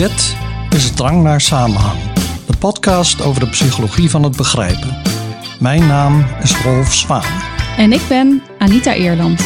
[0.00, 0.36] Dit
[0.70, 1.98] is Drang naar Samenhang,
[2.46, 4.96] de podcast over de psychologie van het begrijpen.
[5.58, 7.42] Mijn naam is Rolf Zwaan.
[7.76, 9.42] En ik ben Anita Eerland.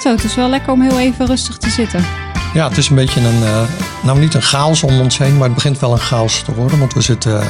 [0.00, 2.04] Zo, het is wel lekker om heel even rustig te zitten.
[2.54, 3.62] Ja, het is een beetje een, uh,
[4.02, 6.78] nou niet een chaos om ons heen, maar het begint wel een chaos te worden.
[6.78, 7.44] Want we zitten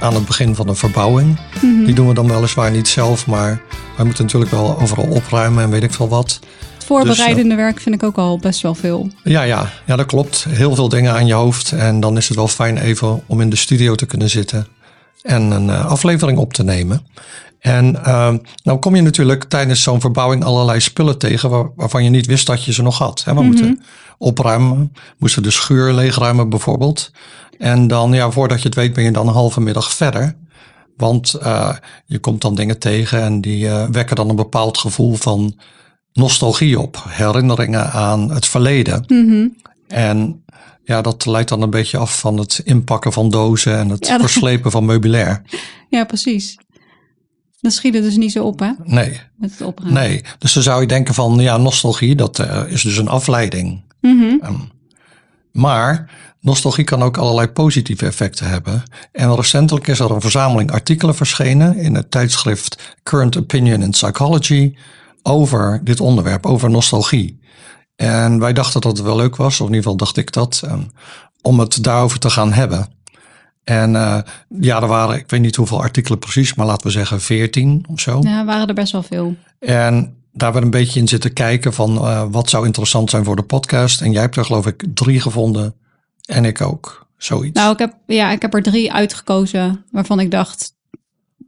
[0.00, 1.38] aan het begin van een verbouwing.
[1.54, 1.84] Mhm.
[1.84, 3.62] Die doen we dan weliswaar niet zelf, maar
[3.96, 6.40] wij moeten natuurlijk wel overal opruimen en weet ik veel wat.
[6.90, 9.08] Voorbereidende werk vind ik ook al best wel veel.
[9.24, 10.46] Ja, ja, ja, dat klopt.
[10.48, 11.72] Heel veel dingen aan je hoofd.
[11.72, 14.66] En dan is het wel fijn even om in de studio te kunnen zitten
[15.22, 17.06] en een uh, aflevering op te nemen.
[17.58, 22.10] En uh, nou kom je natuurlijk tijdens zo'n verbouwing allerlei spullen tegen waar, waarvan je
[22.10, 23.22] niet wist dat je ze nog had.
[23.24, 23.34] Hè?
[23.34, 23.82] We moeten
[24.18, 27.10] opruimen, moesten de schuur leegruimen bijvoorbeeld.
[27.58, 30.36] En dan, ja, voordat je het weet ben je dan een halve middag verder.
[30.96, 31.72] Want uh,
[32.06, 35.54] je komt dan dingen tegen en die uh, wekken dan een bepaald gevoel van
[36.12, 37.04] nostalgie op.
[37.08, 39.04] Herinneringen aan het verleden.
[39.06, 39.48] Mhm.
[39.88, 40.44] En
[40.84, 44.12] ja, dat leidt dan een beetje af van het inpakken van dozen en het Ja,
[44.18, 45.42] dat- verslepen van meubilair.
[45.88, 46.58] Ja, precies.
[47.60, 48.70] Dat schiet er dus niet zo op, hè?
[48.84, 50.02] Nee, Met het opruimen.
[50.02, 50.22] nee.
[50.38, 53.82] Dus dan zou je denken van, ja, nostalgie, dat eh, is dus een afleiding.
[54.00, 54.34] Mhm.
[54.40, 54.54] Ehm,
[55.52, 58.82] maar nostalgie kan ook allerlei positieve effecten hebben.
[59.12, 64.74] En recentelijk is er een verzameling artikelen verschenen in het tijdschrift Current Opinion in Psychology
[65.22, 67.40] over dit onderwerp, over nostalgie.
[67.96, 70.62] En wij dachten dat het wel leuk was, of in ieder geval dacht ik dat,
[70.64, 70.82] ehm,
[71.42, 72.88] om het daarover te gaan hebben.
[73.64, 74.18] En eh,
[74.60, 78.00] ja, er waren, ik weet niet hoeveel artikelen precies, maar laten we zeggen 14 of
[78.00, 78.20] zo.
[78.22, 79.36] Ja, waren er best wel veel.
[79.58, 83.36] En daar werd een beetje in zitten kijken van eh, wat zou interessant zijn voor
[83.36, 84.00] de podcast.
[84.00, 85.74] En jij hebt er geloof ik drie gevonden
[86.24, 87.08] en ik ook.
[87.16, 87.58] Zoiets.
[87.58, 90.74] Nou, ik heb, ja, ik heb er drie uitgekozen waarvan ik dacht,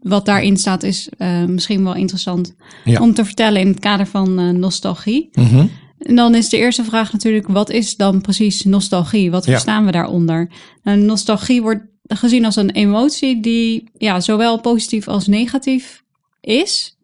[0.02, 3.00] wat daarin staat is eh, misschien wel interessant Ja.
[3.00, 5.28] om te vertellen in het kader van eh, nostalgie.
[5.32, 5.66] Mhm.
[5.98, 9.30] En dan is de eerste vraag natuurlijk, wat is dan precies nostalgie?
[9.30, 9.50] Wat Ja.
[9.52, 10.50] verstaan we daaronder?
[10.82, 16.02] Nou, nostalgie wordt gezien als een emotie die ja, zowel positief als negatief
[16.40, 16.96] is.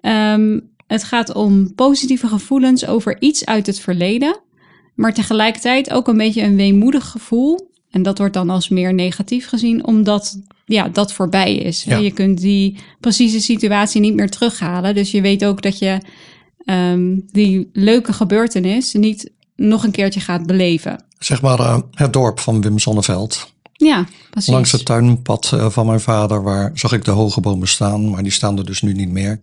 [0.00, 4.40] Ehm, het gaat om positieve gevoelens over iets uit het verleden,
[4.94, 7.70] maar tegelijkertijd ook een beetje een weemoedig gevoel.
[7.90, 11.82] En dat wordt dan als meer negatief gezien, omdat ja, dat voorbij is.
[11.84, 11.96] Ja.
[11.96, 14.94] Je kunt die precieze situatie niet meer terughalen.
[14.94, 15.98] Dus je weet ook dat je
[16.64, 21.04] ehm, die leuke gebeurtenis niet nog een keertje gaat beleven.
[21.18, 23.52] Zeg maar eh, het dorp van Wim Sonneveld.
[23.72, 24.52] Ja, precies.
[24.52, 28.22] Langs het tuinpad eh, van mijn vader, waar zag ik de hoge bomen staan, maar
[28.22, 29.40] die staan er dus nu niet meer.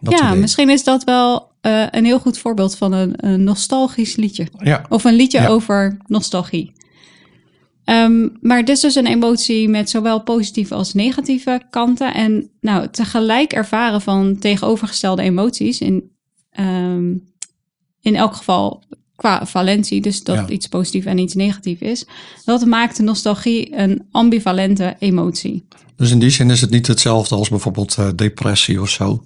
[0.00, 4.16] Dat ja, misschien is dat wel eh, een heel goed voorbeeld van een, een nostalgisch
[4.16, 4.46] liedje.
[4.58, 5.48] Ja, Of een liedje Ja.
[5.48, 6.72] over nostalgie.
[7.88, 12.14] Ehm, maar het is dus een emotie met zowel positieve als negatieve kanten.
[12.14, 15.80] En nou, tegelijk ervaren van tegenovergestelde emoties.
[15.80, 16.10] In,
[16.50, 17.12] ehm,
[18.00, 18.82] in elk geval
[19.16, 20.48] qua valentie, dus dat Ja.
[20.48, 22.06] iets positief en iets negatief is.
[22.44, 25.66] Dat maakt de nostalgie een ambivalente emotie.
[25.96, 29.24] dus in die zin is het niet hetzelfde als bijvoorbeeld eh, depressie of zo.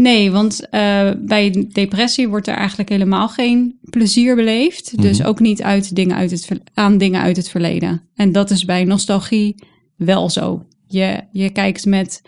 [0.00, 5.02] Nee, want eh, bij depressie wordt er eigenlijk helemaal geen plezier beleefd.
[5.02, 8.02] Dus ook niet uit dingen uit het, aan dingen uit het verleden.
[8.14, 9.54] En dat is bij nostalgie
[9.96, 10.64] wel zo.
[10.86, 12.22] Je, je kijkt met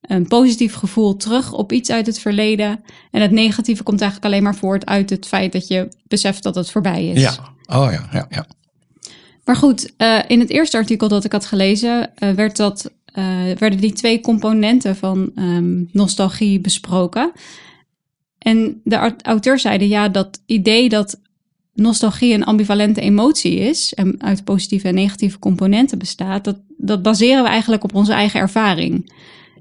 [0.00, 2.84] een positief gevoel terug op iets uit het verleden.
[3.10, 6.54] En het negatieve komt eigenlijk alleen maar voort uit het feit dat je beseft dat
[6.54, 7.20] het voorbij is.
[7.20, 8.46] Ja, oh ja, ja, ja.
[9.44, 12.90] Maar goed, eh, in het eerste artikel dat ik had gelezen, eh, werd dat,
[13.58, 17.32] werden die twee componenten van ehm, nostalgie besproken.
[18.38, 21.20] En de au- auteur zeiden ja, dat idee dat
[21.74, 27.42] nostalgie een ambivalente emotie is en uit positieve en negatieve componenten bestaat, dat, dat baseren
[27.42, 29.12] we eigenlijk op onze eigen ervaring.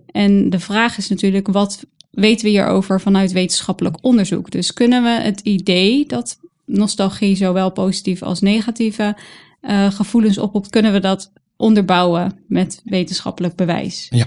[0.06, 4.52] En de vraag is natuurlijk, wat weten we hierover vanuit wetenschappelijk onderzoek?
[4.52, 9.18] Dus kunnen we het idee dat nostalgie zowel positieve als negatieve
[9.62, 11.32] eh, gevoelens oproept, kunnen we dat
[11.64, 14.08] onderbouwen met wetenschappelijk bewijs?
[14.10, 14.26] Ja.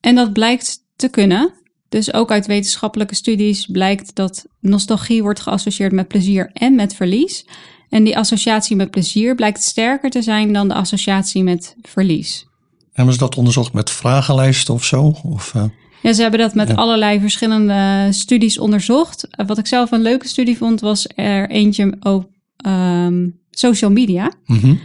[0.00, 1.52] En dat blijkt te kunnen.
[1.88, 7.46] Dus ook uit wetenschappelijke studies blijkt dat nostalgie wordt geassocieerd met plezier en met verlies.
[7.88, 12.46] En die associatie met plezier blijkt sterker te zijn dan de associatie met verlies.
[12.92, 15.14] Hebben ze dat onderzocht met vragenlijsten of zo?
[15.24, 15.64] Of, eh,
[16.02, 16.74] Ja, ze hebben dat met Ja.
[16.74, 19.28] allerlei verschillende studies onderzocht.
[19.30, 24.32] Eh, Wat ik zelf een leuke studie vond, was er eentje op ehm, social media.
[24.46, 24.66] mhm.
[24.66, 24.78] Dan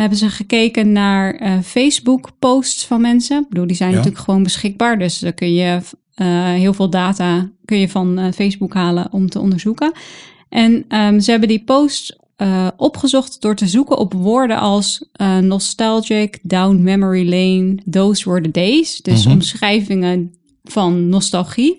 [0.00, 3.42] hebben ze gekeken naar eh, Facebook-posts van mensen.
[3.42, 3.96] Ik bedoel, die zijn Ja.
[3.96, 4.98] natuurlijk gewoon beschikbaar.
[4.98, 5.80] Dus dan kun je
[6.14, 9.92] eh, heel veel data kun je van eh, Facebook halen om te onderzoeken.
[10.48, 12.16] En ehm, ze hebben die posts
[12.76, 15.08] opgezocht door te zoeken op woorden als
[15.40, 18.96] nostalgic, down memory lane, those were the days.
[18.96, 19.34] Dus Mhm.
[19.34, 20.34] omschrijvingen
[20.64, 21.76] van nostalgie.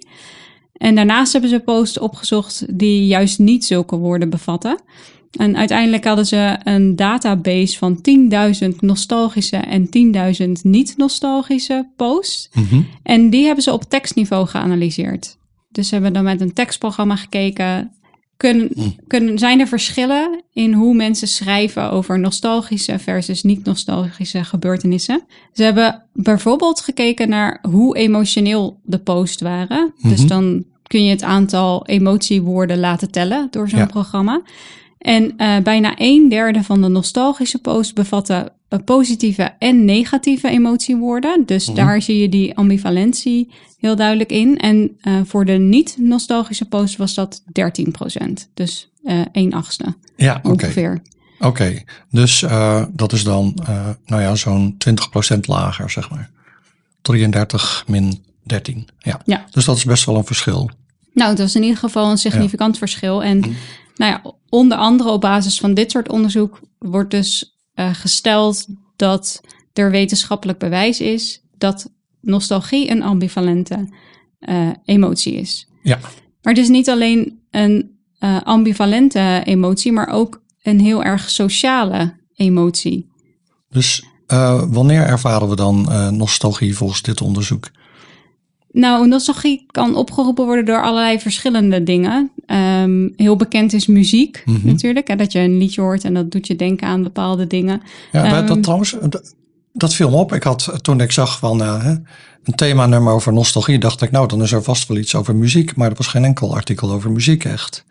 [0.74, 4.80] En daarnaast hebben ze posts opgezocht die juist niet zulke woorden bevatten.
[5.31, 8.01] En uiteindelijk hadden ze een database van
[8.63, 9.89] 10.000 nostalgische en
[10.45, 12.49] 10.000 niet-nostalgische posts.
[12.53, 12.81] Mhm.
[13.03, 15.37] En die hebben ze op tekstniveau geanalyseerd.
[15.69, 17.91] Dus ze hebben dan met een tekstprogramma gekeken.
[18.37, 18.69] Kunnen,
[19.07, 25.21] kunnen, zijn er verschillen in hoe mensen schrijven over nostalgische versus niet-nostalgische gebeurtenissen?
[25.53, 29.93] Ze hebben bijvoorbeeld gekeken naar hoe emotioneel de posts waren.
[30.01, 30.27] Dus Mhm.
[30.27, 33.85] dan kun je het aantal emotiewoorden laten tellen door zo'n Ja.
[33.85, 34.41] programma.
[34.99, 41.43] En eh, bijna een derde van de nostalgische posts bevatten eh, positieve en negatieve emotiewoorden.
[41.45, 41.75] Dus Mhm.
[41.75, 44.57] daar zie je die ambivalentie heel duidelijk in.
[44.57, 48.49] En eh, voor de niet-nostalgische posts was dat 13%.
[48.53, 51.01] Dus eh 1 achtste Ja, ongeveer.
[51.39, 52.39] Oké, dus
[52.91, 53.53] dat is dan
[54.05, 56.29] nou ja, zo'n 20% lager, zeg maar.
[57.01, 58.87] 33 min 13.
[58.99, 59.21] Ja.
[59.25, 59.45] Ja.
[59.51, 60.69] Dus dat is best wel een verschil.
[61.13, 63.23] Nou, dat is in ieder geval een significant verschil.
[63.23, 63.55] En
[63.99, 69.41] nou ja, onder andere op basis van dit soort onderzoek wordt dus eh, gesteld dat
[69.73, 71.91] er wetenschappelijk bewijs is dat
[72.21, 73.89] nostalgie een ambivalente
[74.39, 75.67] eh, emotie is.
[75.83, 75.99] Ja,
[76.41, 82.17] Maar het is niet alleen een eh, ambivalente emotie, maar ook een heel erg sociale
[82.33, 83.09] emotie.
[83.69, 84.03] dus
[84.69, 85.81] wanneer ervaren we dan
[86.17, 87.69] nostalgie volgens dit onderzoek?
[88.71, 92.31] Nou, nostalgie kan opgeroepen worden door allerlei verschillende dingen.
[92.45, 94.68] Ehm, heel bekend is muziek Mhm.
[94.68, 95.07] natuurlijk.
[95.07, 97.81] Hè, dat je een liedje hoort en dat doet je denken aan bepaalde dingen.
[98.12, 99.36] Ja, Ehm, dat trouwens, dat,
[99.74, 100.33] dat viel me op.
[100.33, 101.89] Ik had toen ik zag van hè,
[102.44, 105.75] een themanummer over nostalgie, dacht ik, nou, dan is er vast wel iets over muziek.
[105.75, 107.86] Maar er was geen enkel artikel over muziek echt.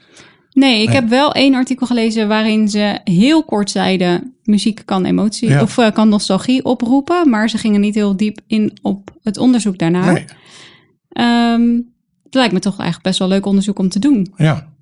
[0.52, 0.94] Nee, ik Nee.
[0.94, 5.62] heb wel één artikel gelezen waarin ze heel kort zeiden: muziek kan emotie Ja.
[5.62, 9.78] of eh, kan nostalgie oproepen, maar ze gingen niet heel diep in op het onderzoek
[9.78, 10.12] daarnaar.
[10.12, 10.24] Nee,
[11.08, 11.76] Ehm,
[12.24, 14.32] het lijkt me toch eigenlijk best wel leuk onderzoek om te doen.
[14.36, 14.76] ja.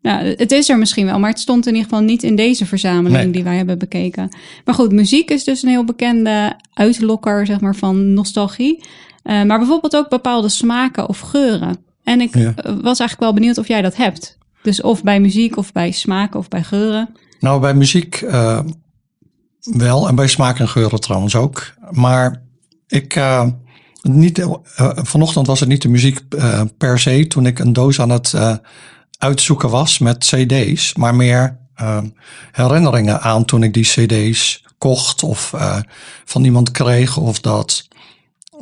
[0.00, 2.66] Ja, het is er misschien wel, maar het stond in ieder geval niet in deze
[2.66, 3.30] verzameling Nee.
[3.30, 4.28] die wij hebben bekeken.
[4.64, 8.84] Maar goed, muziek is dus een heel bekende uitlokker zeg maar, van nostalgie.
[9.22, 11.76] Eh, maar bijvoorbeeld ook bepaalde smaken of geuren.
[12.04, 12.52] En ik Ja.
[12.56, 14.38] eh, was eigenlijk wel benieuwd of jij dat hebt.
[14.62, 17.08] Dus of bij muziek of bij smaken of bij geuren.
[17.40, 18.60] Nou, bij muziek eh,
[19.60, 21.74] wel en bij smaak en geuren trouwens ook.
[21.90, 22.42] Maar
[22.86, 23.20] ik,
[24.02, 28.00] niet, eh, vanochtend was het niet de muziek eh, per se toen ik een doos
[28.00, 28.54] aan het eh,
[29.18, 31.56] uitzoeken was met cd's, maar meer
[32.52, 35.54] herinneringen aan toen ik die cd's kocht of
[36.24, 37.88] van iemand kreeg of dat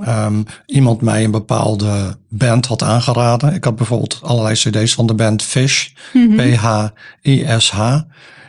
[0.00, 3.54] ehm, iemand mij een bepaalde band had aangeraden.
[3.54, 5.88] Ik had bijvoorbeeld allerlei cd's van de band Fish,
[6.36, 7.80] P-H-I-S-H.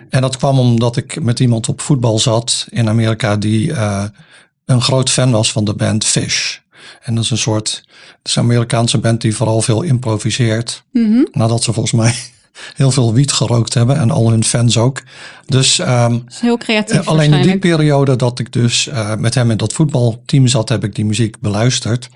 [0.09, 3.73] En dat kwam omdat ik met iemand op voetbal zat in Amerika die
[4.65, 6.57] een groot fan was van de band Fish.
[7.01, 10.83] En dat is een soort, het is een Amerikaanse band die vooral veel improviseert.
[10.91, 11.23] Mhm.
[11.31, 12.15] Nadat ze volgens mij
[12.75, 15.01] heel veel wiet gerookt hebben en al hun fans ook.
[15.45, 19.51] Dus ehm, heel creatief eh, alleen in die periode dat ik dus eh, met hem
[19.51, 22.09] in dat voetbalteam zat, heb ik die muziek beluisterd.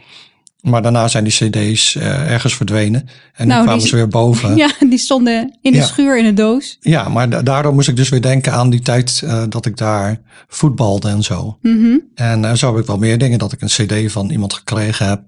[0.61, 3.07] Maar daarna zijn die cd's eh, ergens verdwenen.
[3.33, 4.55] En Nou, nu kwamen die- ze weer boven.
[4.63, 5.83] Ja, die stonden in de Ja.
[5.85, 6.77] schuur in een doos.
[6.81, 9.77] Ja, maar da- daardoor moest ik dus weer denken aan die tijd eh, dat ik
[9.77, 11.57] daar voetbalde en zo.
[11.61, 11.97] Mhm.
[12.15, 15.07] En eh, zo heb ik wel meer dingen, dat ik een cd van iemand gekregen
[15.07, 15.21] heb.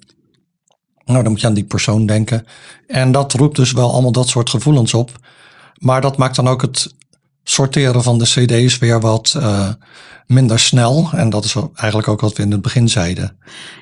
[1.06, 2.46] Nou, dan moet je aan die persoon denken.
[2.88, 5.12] En dat roept dus wel allemaal dat soort gevoelens op.
[5.78, 6.94] Maar dat maakt dan ook het
[7.44, 9.70] sorteren van de cd's weer wat eh,
[10.28, 11.10] minder snel.
[11.14, 13.36] En dat is eigenlijk ook wat we in het begin zeiden.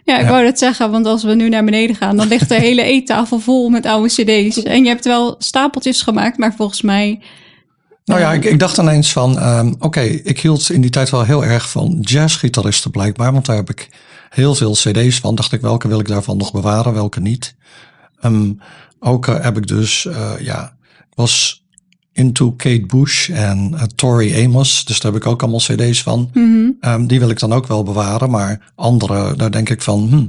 [0.03, 0.29] Ja, ik Ja.
[0.31, 3.39] wou dat zeggen, want als we nu naar beneden gaan, dan ligt de hele eettafel
[3.39, 4.63] vol met oude cd's.
[4.63, 7.21] En je hebt wel stapeltjes gemaakt, maar volgens mij...
[8.05, 11.23] Nou ja, ik, ik dacht ineens van, ehm, oké, ik hield in die tijd wel
[11.23, 13.89] heel erg van jazzgitaristen blijkbaar, want daar heb ik
[14.29, 15.35] heel veel cd's van.
[15.35, 17.55] Dacht ik, welke wil ik daarvan nog bewaren, welke niet?
[18.19, 18.51] Ehm,
[18.99, 20.75] ook eh, heb ik dus, eh, ja,
[21.13, 21.60] was
[22.13, 26.29] into Kate Bush en eh, Tori Amos, dus daar heb ik ook allemaal cd's van.
[26.33, 26.69] Mhm.
[26.79, 30.27] Ehm, die wil ik dan ook wel bewaren, maar andere, daar denk ik van, hm,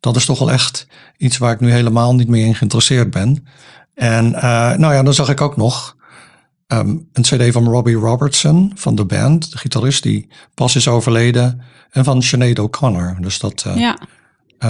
[0.00, 3.46] dat is toch wel echt iets waar ik nu helemaal niet meer in geïnteresseerd ben.
[3.94, 5.96] En eh, nou ja, dan zag ik ook nog
[6.66, 11.60] ehm, een cd van Robbie Robertson van de band, de gitarist die pas is overleden,
[11.90, 13.16] en van Sinead O'Connor.
[13.20, 13.98] Dus dat, eh, Ja,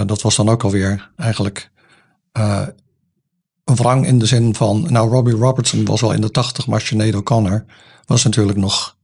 [0.05, 1.71] dat was dan ook alweer eigenlijk
[3.65, 7.15] wrang in de zin van, nou Robbie Robertson was al in de tachtig, maar Sinead
[7.15, 7.65] O'Connor
[8.07, 8.97] was natuurlijk nog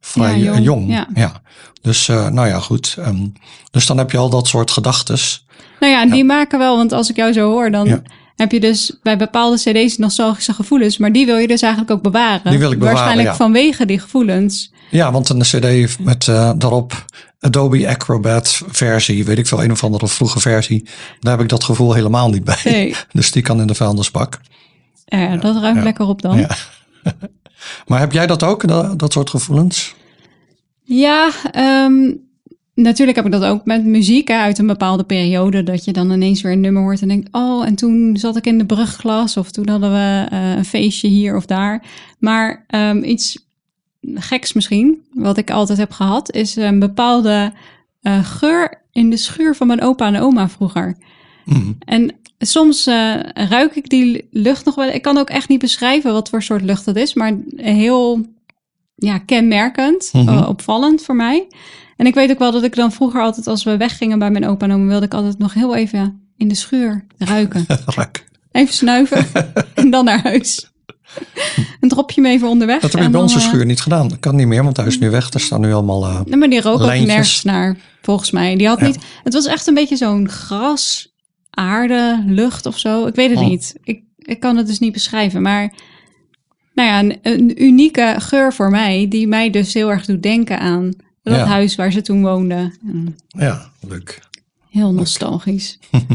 [0.00, 1.08] vrij Ja, eh, jong, jong.
[1.14, 1.42] ja.
[1.82, 2.96] Dus eh, nou ja, goed.
[2.98, 3.26] Ehm,
[3.70, 5.46] dus dan heb je al dat soort gedachtes.
[5.80, 8.02] nou ja, die maken wel, want als ik jou zo hoor, dan Ja.
[8.40, 12.02] Heb je dus bij bepaalde cd's nostalgische gevoelens, maar die wil je dus eigenlijk ook
[12.02, 12.50] bewaren.
[12.50, 13.44] Die wil ik bewaren, Waarschijnlijk ja.
[13.44, 14.72] vanwege die gevoelens.
[14.90, 17.04] Ja, want een cd met eh, daarop
[17.40, 20.88] Adobe Acrobat versie, weet ik veel, een of andere vroege versie.
[21.20, 22.60] Daar heb ik dat gevoel helemaal niet bij.
[22.64, 22.94] Nee.
[23.12, 24.40] Dus die kan in de vuilnisbak.
[25.04, 25.82] Ja, dat ruimt Ja.
[25.82, 26.38] lekker op dan.
[26.38, 26.50] Ja.
[27.86, 29.94] Maar heb jij dat ook, dat, dat soort gevoelens?
[30.82, 32.12] Ja, ehm,
[32.82, 35.62] natuurlijk heb ik dat ook met muziek hè, uit een bepaalde periode.
[35.62, 38.46] Dat je dan ineens weer een nummer hoort en denkt: Oh, en toen zat ik
[38.46, 39.36] in de brugklas.
[39.36, 41.84] Of toen hadden we eh, een feestje hier of daar.
[42.18, 43.48] Maar ehm, iets
[44.14, 47.52] geks misschien, wat ik altijd heb gehad, is een bepaalde
[48.00, 50.96] eh, geur in de schuur van mijn opa en oma vroeger.
[51.44, 51.72] Mhm.
[51.78, 54.88] En soms eh, ruik ik die lucht nog wel.
[54.88, 58.26] Ik kan ook echt niet beschrijven wat voor soort lucht dat is, maar heel
[58.94, 60.44] ja, kenmerkend, Mhm.
[60.44, 61.46] opvallend voor mij.
[62.00, 64.46] En ik weet ook wel dat ik dan vroeger altijd, als we weggingen bij mijn
[64.46, 67.66] opa en oma, wilde ik altijd nog heel even in de schuur ruiken.
[67.96, 68.24] Ruik.
[68.52, 69.26] Even snuiven
[69.74, 70.70] en dan naar huis.
[71.80, 72.80] Een dropje mee voor onderweg.
[72.80, 74.08] Dat heb en bij onze eh, schuur niet gedaan.
[74.08, 75.32] Dat kan niet meer, want hij is nu weg.
[75.32, 76.04] Er staan nu allemaal...
[76.04, 78.56] eh, Nee, maar die rook ook nergens naar, volgens mij.
[78.56, 78.86] Die had Ja.
[78.86, 78.98] niet.
[79.24, 81.12] Het was echt een beetje zo'n gras,
[81.50, 83.06] aarde, lucht of zo.
[83.06, 83.46] Ik weet het Oh.
[83.48, 83.74] niet.
[83.82, 85.42] Ik, ik kan het dus niet beschrijven.
[85.42, 85.72] Maar
[86.74, 90.58] nou ja, een, een unieke geur voor mij, die mij dus heel erg doet denken
[90.60, 90.90] aan
[91.22, 91.44] dat Ja.
[91.44, 92.74] huis waar ze toen woonden.
[92.88, 94.20] En ja, leuk.
[94.70, 95.78] Heel nostalgisch.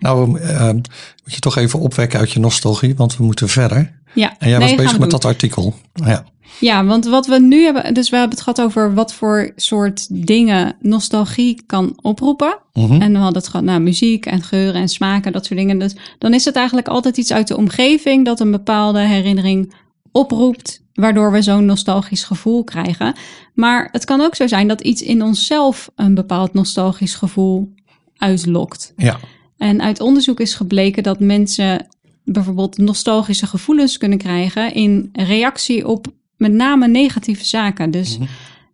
[0.00, 4.00] Nou, eh, moet je toch even opwekken uit je nostalgie, want we moeten verder.
[4.14, 5.74] Ja, En jij nee, was bezig met dat artikel.
[5.92, 6.24] Ja.
[6.60, 10.26] Ja, want wat we nu hebben, dus we hebben het gehad over wat voor soort
[10.26, 12.58] dingen nostalgie kan oproepen.
[12.72, 13.02] Mhm.
[13.02, 15.78] En we hadden het gehad naar muziek en geuren en smaken, dat soort dingen.
[15.78, 19.74] Dus dan is het eigenlijk altijd iets uit de omgeving dat een bepaalde herinnering
[20.12, 23.14] oproept, waardoor we zo'n nostalgisch gevoel krijgen.
[23.54, 27.72] Maar het kan ook zo zijn dat iets in onszelf een bepaald nostalgisch gevoel
[28.16, 28.92] uitlokt.
[28.96, 29.18] ja.
[29.56, 31.86] En uit onderzoek is gebleken dat mensen
[32.24, 37.90] bijvoorbeeld nostalgische gevoelens kunnen krijgen in reactie op met name negatieve zaken.
[37.90, 38.28] Dus Mhm.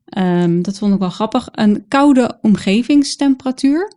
[0.05, 1.49] ehm, dat vond ik wel grappig.
[1.53, 3.93] Een koude omgevingstemperatuur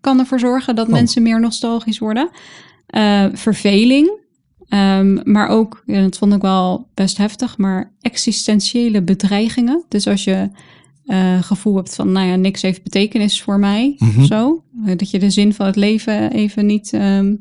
[0.00, 0.92] kan ervoor zorgen dat Oh.
[0.92, 2.30] mensen meer nostalgisch worden.
[2.86, 4.10] Eh, verveling,
[4.68, 9.84] ehm, maar ook, ja, dat vond ik wel best heftig, maar existentiële bedreigingen.
[9.88, 10.50] Dus als je
[11.06, 14.24] eh, gevoel hebt van, nou ja, niks heeft betekenis voor mij, Mhm.
[14.24, 14.62] zo.
[14.86, 17.34] Eh, Dat je de zin van het leven even niet ehm,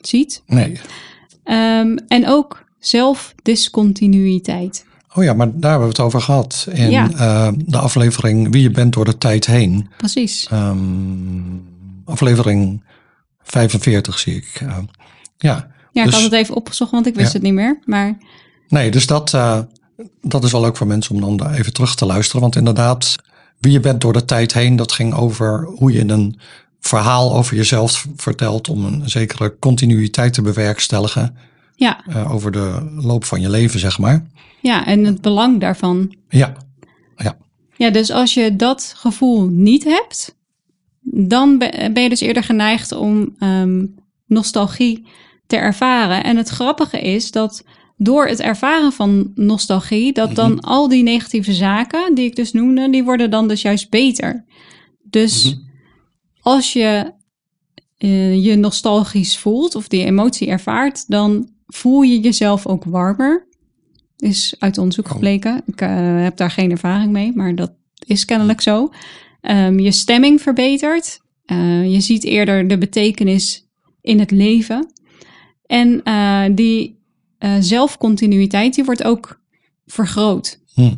[0.00, 0.42] ziet.
[0.46, 0.80] Nee.
[1.44, 4.84] Ehm, en ook zelfdiscontinuïteit.
[5.14, 6.66] Oh ja, maar daar hebben we het over gehad.
[6.72, 7.10] In Ja.
[7.10, 9.88] eh, de aflevering Wie je bent door de tijd heen.
[9.96, 10.48] Precies.
[12.04, 12.84] Aflevering
[13.42, 14.62] 45 zie ik.
[15.38, 15.70] Ja.
[15.92, 17.32] Ja, ik Dus- had het even opgezocht, want ik wist Ja.
[17.32, 17.78] het niet meer.
[17.84, 18.18] Maar
[18.68, 19.58] Nee, dus dat, eh,
[20.20, 22.40] dat is wel leuk voor mensen om dan daar even terug te luisteren.
[22.40, 23.16] Want inderdaad,
[23.60, 26.38] wie je bent door de tijd heen, dat ging over hoe je een
[26.80, 31.36] verhaal over jezelf vertelt om een zekere continuïteit te bewerkstelligen
[31.76, 34.26] ja, eh, over de loop van je leven, zeg maar.
[34.60, 36.14] ja, en het belang daarvan.
[36.28, 36.52] Ja,
[37.76, 40.36] Ja, dus als je dat gevoel niet hebt,
[41.00, 43.84] dan be- ben je dus eerder geneigd om ehm,
[44.26, 45.06] nostalgie
[45.52, 46.24] te ervaren.
[46.24, 47.64] En het grappige is dat
[47.96, 52.90] door het ervaren van nostalgie, dat dan al die negatieve zaken die ik dus noemde,
[52.90, 54.44] die worden dan dus juist beter.
[55.02, 55.60] Dus Mhm.
[56.40, 57.12] als je
[57.98, 63.46] eh, je nostalgisch voelt of die emotie ervaart, dan voel je jezelf ook warmer.
[64.16, 65.12] Is uit onderzoek Oh.
[65.12, 65.62] gebleken.
[65.66, 67.72] Ik eh, heb daar geen ervaring mee, maar dat
[68.06, 68.90] is kennelijk zo.
[69.40, 71.20] Ehm, je stemming verbetert.
[71.44, 73.66] Eh, je ziet eerder de betekenis
[74.00, 74.92] in het leven.
[75.72, 76.98] En eh, die
[77.38, 79.40] eh, zelfcontinuïteit, die wordt ook
[79.86, 80.60] vergroot.
[80.74, 80.94] Hm.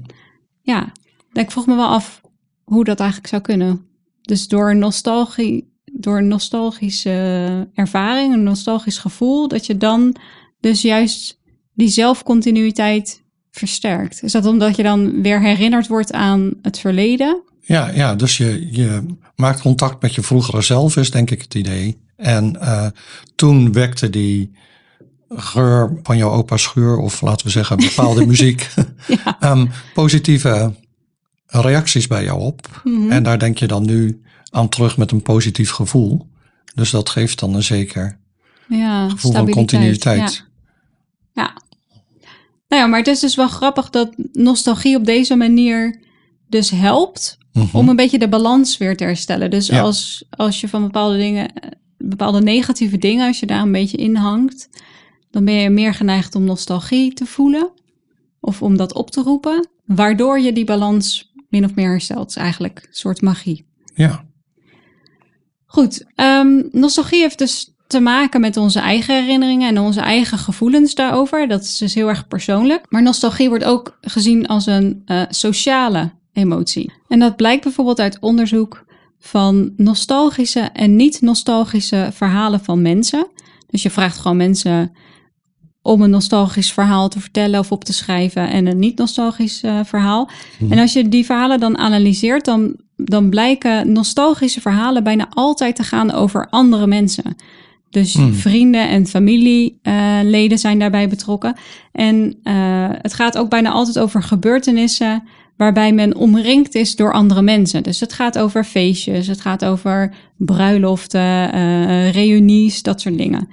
[0.63, 0.93] Ja,
[1.33, 2.21] ik vroeg me wel af
[2.65, 3.87] hoe dat eigenlijk zou kunnen.
[4.23, 10.17] Dus door nostalgie, door een nostalgische ervaring, een nostalgisch gevoel, dat je dan
[10.61, 11.41] dus juist
[11.75, 14.23] die zelfcontinuïteit versterkt.
[14.23, 17.43] Is dat omdat je dan weer herinnerd wordt aan het verleden?
[17.61, 21.55] ja, ja dus je, je maakt contact met je vroegere zelf, is denk ik het
[21.55, 22.03] idee.
[22.25, 22.87] En eh,
[23.35, 24.53] toen wekte die
[25.29, 28.71] geur van jouw opa's schuur, of laten we zeggen bepaalde muziek,
[29.07, 29.37] Ja.
[29.41, 30.73] ehm, positieve
[31.47, 32.81] reacties bij jou op.
[32.85, 33.11] Mhm.
[33.11, 36.29] En daar denk je dan nu aan terug met een positief gevoel.
[36.75, 38.19] Dus dat geeft dan een zeker
[38.69, 40.45] ja, gevoel van continuïteit.
[41.35, 41.43] Ja.
[41.43, 41.53] Ja.
[42.69, 46.01] Nou ja, maar het is dus wel grappig dat nostalgie op deze manier
[46.49, 47.77] dus helpt Mhm.
[47.77, 49.51] om een beetje de balans weer te herstellen.
[49.51, 49.81] Dus Ja.
[49.81, 51.53] als, als je van bepaalde dingen,
[52.09, 54.69] bepaalde negatieve dingen, als je daar een beetje in hangt,
[55.31, 57.71] dan ben je meer geneigd om nostalgie te voelen
[58.41, 62.29] of om dat op te roepen, waardoor je die balans min of meer herstelt.
[62.29, 63.67] Is eigenlijk een soort magie.
[63.95, 64.25] Ja,
[65.75, 70.95] Goed, ehm, nostalgie heeft dus te maken met onze eigen herinneringen en onze eigen gevoelens
[70.95, 71.49] daarover.
[71.49, 72.87] Dat is dus heel erg persoonlijk.
[72.89, 76.93] Maar nostalgie wordt ook gezien als een eh, sociale emotie.
[77.09, 78.85] En dat blijkt bijvoorbeeld uit onderzoek
[79.25, 83.27] van nostalgische en niet-nostalgische verhalen van mensen.
[83.71, 84.93] Dus je vraagt gewoon mensen
[85.83, 90.31] om een nostalgisch verhaal te vertellen of op te schrijven en een niet-nostalgisch uh, verhaal.
[90.71, 95.83] En als je die verhalen dan analyseert, dan, dan blijken nostalgische verhalen bijna altijd te
[95.83, 97.37] gaan over andere mensen.
[97.91, 98.35] Dus Hmm.
[98.35, 101.57] vrienden en familieleden zijn daarbij betrokken.
[101.93, 105.23] En uh, het gaat ook bijna altijd over gebeurtenissen
[105.57, 107.83] waarbij men omringd is door andere mensen.
[107.83, 113.49] Dus het gaat over feestjes, het gaat over bruiloften, uh, reunies, dat soort dingen.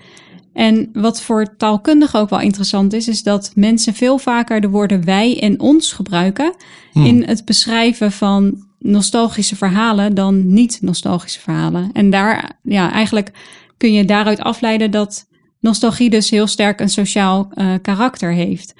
[0.53, 5.05] En wat voor taalkundigen ook wel interessant is, is dat mensen veel vaker de woorden
[5.05, 6.53] wij en ons gebruiken
[6.91, 7.05] Hmm.
[7.05, 11.89] in het beschrijven van nostalgische verhalen dan niet-nostalgische verhalen.
[11.93, 13.31] En daar, ja, eigenlijk
[13.77, 15.27] kun je daaruit afleiden dat
[15.60, 18.74] nostalgie dus heel sterk een sociaal uh, karakter heeft.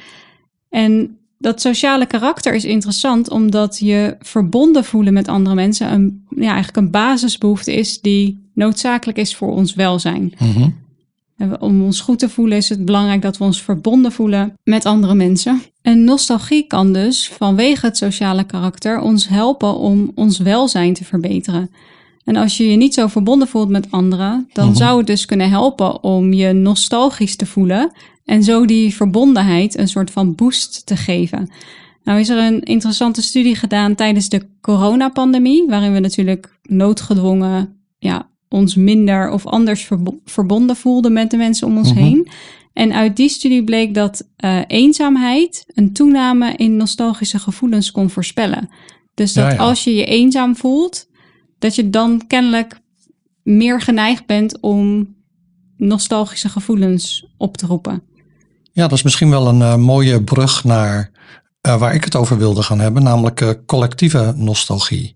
[0.70, 6.48] En dat sociale karakter is interessant omdat je verbonden voelen met andere mensen een, ja,
[6.48, 10.34] eigenlijk een basisbehoefte is die noodzakelijk is voor ons welzijn.
[10.38, 10.80] Mm-hmm.
[11.60, 15.14] Om ons goed te voelen is het belangrijk dat we ons verbonden voelen met andere
[15.14, 15.62] mensen.
[15.82, 21.72] En nostalgie kan dus vanwege het sociale karakter ons helpen om ons welzijn te verbeteren.
[22.24, 24.80] En als je je niet zo verbonden voelt met anderen, dan mm-hmm.
[24.82, 27.92] zou het dus kunnen helpen om je nostalgisch te voelen
[28.32, 31.50] en zo die verbondenheid een soort van boost te geven.
[32.04, 38.30] Nou is er een interessante studie gedaan tijdens de coronapandemie, waarin we natuurlijk noodgedwongen ja,
[38.50, 39.90] ons minder of anders
[40.26, 42.08] verbonden voelden met de mensen om ons mm-hmm.
[42.08, 42.28] heen.
[42.74, 48.70] En uit die studie bleek dat uh, eenzaamheid een toename in nostalgische gevoelens kon voorspellen.
[49.14, 49.58] Dus dat ja, ja.
[49.58, 51.08] als je je eenzaam voelt,
[51.60, 52.80] dat je dan kennelijk
[53.44, 55.16] meer geneigd bent om
[55.78, 58.10] nostalgische gevoelens op te roepen.
[58.74, 61.12] Ja, dat is misschien wel een uh, mooie brug naar
[61.68, 65.16] uh, waar ik het over wilde gaan hebben, namelijk uh, collectieve nostalgie.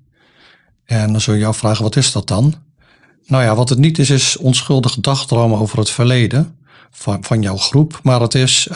[0.85, 2.53] En dan zul je jou vragen, wat is dat dan?
[3.25, 6.57] Nou ja, wat het niet is, is onschuldig dagdromen over het verleden
[6.91, 7.99] van, van jouw groep.
[8.03, 8.69] Maar het is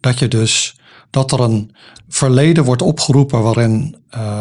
[0.00, 0.76] dat je dus
[1.10, 1.74] dat er een
[2.08, 3.96] verleden wordt opgeroepen waarin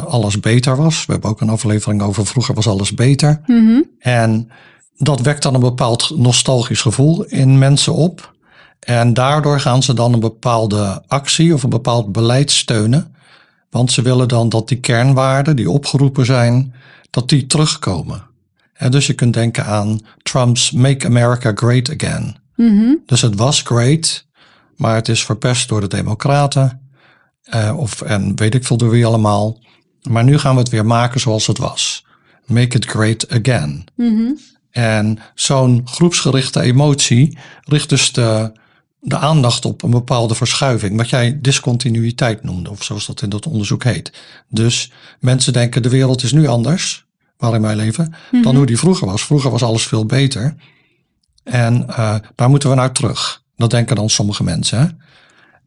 [0.07, 1.05] alles beter was.
[1.05, 3.41] We hebben ook een aflevering over vroeger was alles beter.
[3.45, 3.89] Mm-hmm.
[3.99, 4.49] En
[4.97, 8.32] dat wekt dan een bepaald nostalgisch gevoel in mensen op.
[8.85, 13.15] En daardoor gaan ze dan een bepaalde actie of een bepaald beleid steunen.
[13.69, 16.73] Want ze willen dan dat die kernwaarden die opgeroepen zijn,
[17.09, 18.23] dat die terugkomen.
[18.73, 22.35] En dus je kunt denken aan Trump's Make America Great Again.
[22.55, 23.01] Mm-hmm.
[23.05, 24.25] Dus het was great,
[24.75, 26.81] maar het is verpest door de Democraten.
[27.55, 29.59] Uh, of, en weet ik veel door wie allemaal.
[30.09, 32.05] Maar nu gaan we het weer maken zoals het was.
[32.45, 33.83] Make it great again.
[33.95, 34.39] Mm-hmm.
[34.71, 38.51] En zo'n groepsgerichte emotie richt dus de,
[39.05, 40.97] de aandacht op een bepaalde verschuiving.
[40.97, 44.13] Wat jij discontinuïteit noemde, of zoals dat in dat onderzoek heet.
[44.49, 47.05] Dus mensen denken de wereld is nu anders
[47.37, 49.23] waarin wij leven, dan hoe die vroeger was.
[49.23, 50.55] Vroeger was alles veel beter.
[51.43, 53.43] En uh, daar moeten we naar terug.
[53.55, 54.79] Dat denken dan sommige mensen.
[54.79, 54.87] Hè?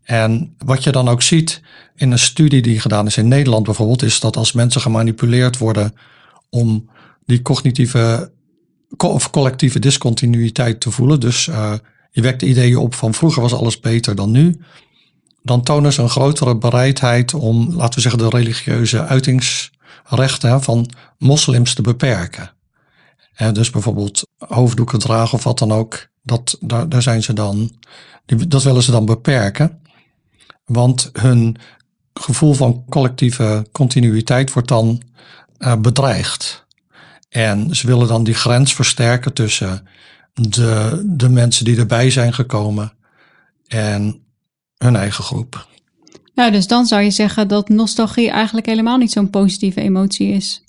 [0.02, 1.62] En wat je dan ook ziet
[1.94, 5.94] in een studie die gedaan is in Nederland bijvoorbeeld, is dat als mensen gemanipuleerd worden
[6.50, 6.90] om
[7.24, 8.32] die cognitieve
[8.96, 11.72] of collectieve discontinuïteit te voelen, dus uh,
[12.16, 14.60] je wekt ideeën op van vroeger was alles beter dan nu,
[15.42, 21.74] dan tonen ze een grotere bereidheid om, laten we zeggen, de religieuze uitingsrechten van moslims
[21.74, 22.50] te beperken.
[23.34, 27.70] En dus bijvoorbeeld hoofddoeken dragen of wat dan ook, dat, daar, daar zijn ze dan,
[28.48, 29.80] dat willen ze dan beperken.
[30.64, 31.56] Want hun
[32.14, 35.02] gevoel van collectieve continuïteit wordt dan
[35.58, 36.66] uh, bedreigd.
[37.28, 39.86] En ze willen dan die grens versterken tussen
[40.40, 42.92] de, de mensen die erbij zijn gekomen
[43.66, 44.22] en
[44.76, 45.68] hun eigen groep.
[46.34, 50.64] Nou, dus dan zou je zeggen dat nostalgie eigenlijk helemaal niet zo'n positieve emotie is.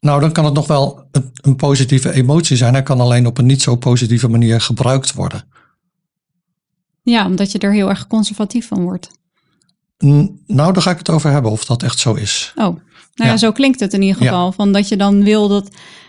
[0.00, 2.72] Nou, dan kan het nog wel een, een positieve emotie zijn.
[2.72, 5.44] Hij kan alleen op een niet zo positieve manier gebruikt worden.
[7.02, 9.10] Ja, omdat je er heel erg conservatief van wordt.
[10.04, 12.52] N nou, daar ga ik het over hebben of dat echt zo is.
[12.56, 12.80] Oh, nou
[13.14, 14.46] ja, ja zo klinkt het in ieder geval.
[14.46, 14.52] Ja.
[14.52, 15.68] Van dat je dan wil dat.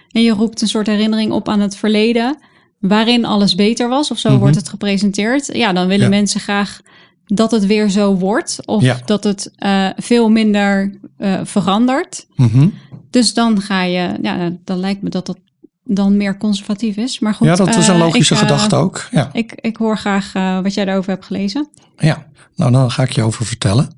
[0.10, 2.38] En je roept een soort herinnering op aan het verleden.
[2.82, 4.44] Waarin alles beter was, of zo mm-hmm.
[4.44, 5.50] wordt het gepresenteerd.
[5.54, 6.10] Ja, dan willen ja.
[6.10, 6.82] mensen graag
[7.26, 8.60] dat het weer zo wordt.
[8.66, 9.00] Of Ja.
[9.06, 12.28] dat het uh, veel minder uh, verandert.
[12.36, 12.68] Mhm.
[13.10, 15.38] Dus dan ga je, ja, dan lijkt me dat dat
[15.84, 17.20] dan meer conservatief is.
[17.20, 19.08] Maar goed, ja, dat is een eh, logische ik, eh, gedachte ook.
[19.12, 19.30] Ja.
[19.34, 21.70] Ik, ik hoor graag eh, wat jij daarover hebt gelezen.
[21.98, 23.90] ja, nou dan ga ik je over vertellen.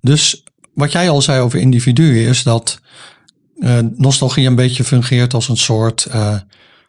[0.00, 2.80] Dus wat jij al zei over individuen is dat
[3.58, 6.36] eh, nostalgie een beetje fungeert als een soort, eh,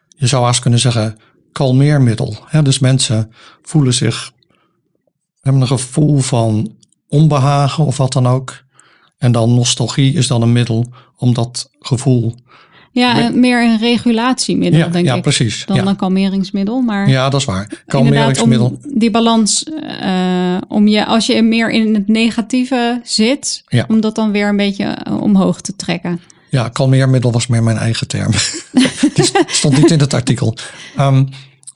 [0.08, 1.16] je zou haast kunnen zeggen,
[1.52, 2.36] kalmeermiddel.
[2.46, 2.62] Hè?
[2.62, 3.32] Dus mensen
[3.62, 4.32] voelen zich,
[5.40, 6.74] hebben een gevoel van
[7.08, 8.64] onbehagen of wat dan ook.
[9.18, 10.86] En dan nostalgie is dan een middel
[11.16, 12.34] om dat gevoel
[12.92, 15.22] Ja, meer een regulatiemiddel, ja, denk ja ik.
[15.22, 15.66] precies.
[15.66, 15.86] Dan ja.
[15.86, 16.80] een kalmeringsmiddel.
[16.80, 17.82] Maar ja, dat is waar.
[17.86, 18.66] Kalmeringsmiddel.
[18.66, 19.64] om die balans,
[20.00, 24.56] eh, om je, als je meer in het negatieve zit, om dat dan weer een
[24.56, 26.20] beetje eh, omhoog te trekken.
[26.50, 28.30] Ja, kalmeermiddel was meer mijn eigen term.
[29.14, 30.56] Die st- stond niet in het artikel.
[30.96, 31.24] Ehm,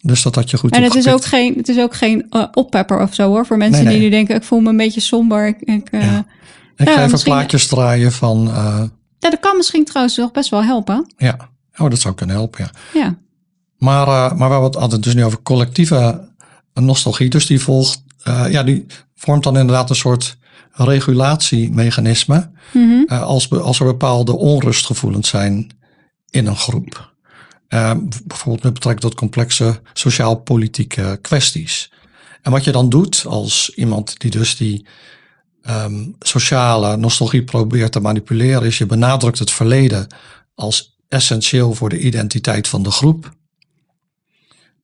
[0.02, 2.44] dus dat had je goed En het is, ook geen, het is ook geen eh,
[2.52, 3.46] oppepper of zo hoor.
[3.46, 4.00] Voor mensen Nee, nee.
[4.00, 5.46] die nu denken, ik voel me een beetje somber.
[5.46, 6.26] Ik, ik, eh, Ja.
[6.76, 8.48] Ik ga even plaatjes draaien van...
[8.48, 8.82] eh,
[9.18, 11.12] ja, dat kan misschien trouwens nog best wel helpen.
[11.16, 11.36] ja,
[11.76, 13.00] oh, dat zou kunnen helpen, ja.
[13.00, 13.16] Ja,
[13.78, 16.28] Maar, maar we hadden het dus nu over collectieve
[16.74, 17.28] nostalgie.
[17.30, 18.02] Dus die volgt,
[18.50, 20.36] ja, die vormt dan inderdaad een soort
[20.74, 22.50] regulatiemechanisme.
[22.72, 23.02] Mhm.
[23.06, 25.70] eh, als, als er bepaalde onrustgevoelens zijn
[26.30, 27.12] in een groep.
[27.68, 27.92] Eh,
[28.24, 31.92] bijvoorbeeld met betrekking tot complexe sociaal-politieke kwesties.
[32.42, 34.86] En wat je dan doet als iemand die dus die
[35.62, 40.06] ehm, sociale nostalgie probeert te manipuleren, is je benadrukt het verleden
[40.54, 43.32] als essentieel voor de identiteit van de groep.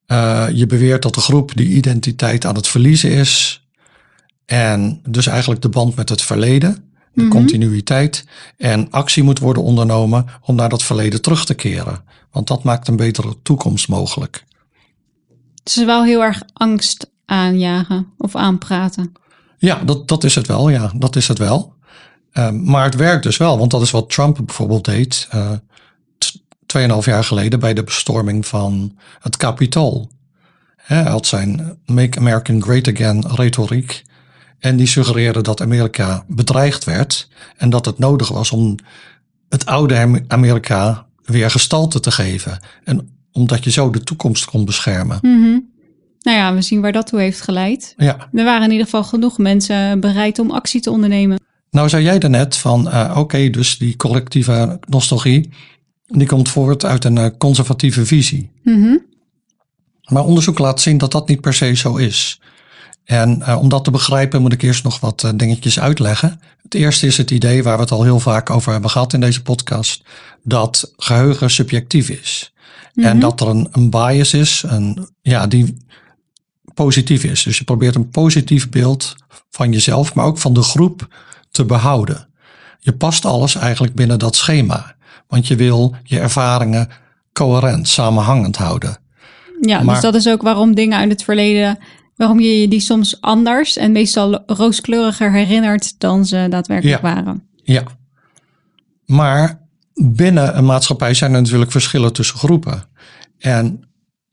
[0.07, 3.65] Eh, je beweert dat de groep die identiteit aan het verliezen is.
[4.51, 6.75] En dus eigenlijk de band met het verleden,
[7.13, 7.31] de Mhm.
[7.31, 8.25] continuïteit.
[8.57, 12.03] En actie moet worden ondernomen om naar dat verleden terug te keren.
[12.31, 14.45] Want dat maakt een betere toekomst mogelijk.
[15.65, 19.13] het is wel heel erg angst aanjagen of aanpraten.
[19.59, 20.69] Ja, dat, dat is het wel.
[20.69, 21.75] Ja, dat is het wel.
[22.33, 25.27] Ehm, maar het werkt dus wel, want dat is wat Trump bijvoorbeeld deed.
[25.31, 25.51] eh,
[26.19, 30.11] t- Tweeënhalf jaar geleden bij de bestorming van het Capitool.
[30.77, 34.03] Hij had zijn Make American Great Again retoriek.
[34.61, 37.29] En die suggereerde dat Amerika bedreigd werd.
[37.57, 38.75] En dat het nodig was om
[39.49, 42.61] het oude Am- Amerika weer gestalte te geven.
[42.85, 45.19] En omdat je zo de toekomst kon beschermen.
[45.23, 45.59] Mhm.
[46.21, 47.95] Nou ja, we zien waar dat toe heeft geleid.
[47.97, 51.39] Ja, Er waren in ieder geval genoeg mensen bereid om actie te ondernemen.
[51.71, 55.49] Nou zei jij daarnet van, eh, oké, dus die collectieve nostalgie,
[56.07, 58.51] die komt voort uit een eh, conservatieve visie.
[58.63, 58.97] Mhm.
[60.13, 62.41] Maar onderzoek laat zien dat dat niet per se zo is.
[63.11, 66.41] En eh, om dat te begrijpen moet ik eerst nog wat eh, dingetjes uitleggen.
[66.63, 69.21] Het eerste is het idee waar we het al heel vaak over hebben gehad in
[69.21, 70.03] deze podcast,
[70.43, 72.53] dat geheugen subjectief is.
[72.95, 73.19] En Mhm.
[73.19, 75.77] dat er een, een bias is, een, ja, die
[76.75, 77.43] positief is.
[77.43, 79.15] Dus je probeert een positief beeld
[79.51, 81.09] van jezelf, maar ook van de groep
[81.51, 82.29] te behouden.
[82.79, 84.95] Je past alles eigenlijk binnen dat schema.
[85.29, 86.89] Want je wil je ervaringen
[87.33, 88.97] coherent, samenhangend houden.
[89.61, 91.79] Ja, Maar- dus dat is ook waarom dingen uit het verleden,
[92.21, 97.15] waarom je je die soms anders en meestal rooskleuriger herinnert dan ze daadwerkelijk Ja.
[97.15, 97.43] waren.
[97.63, 97.83] Ja.
[99.07, 99.61] Maar
[99.95, 102.83] binnen een maatschappij zijn er natuurlijk verschillen tussen groepen.
[103.39, 103.81] En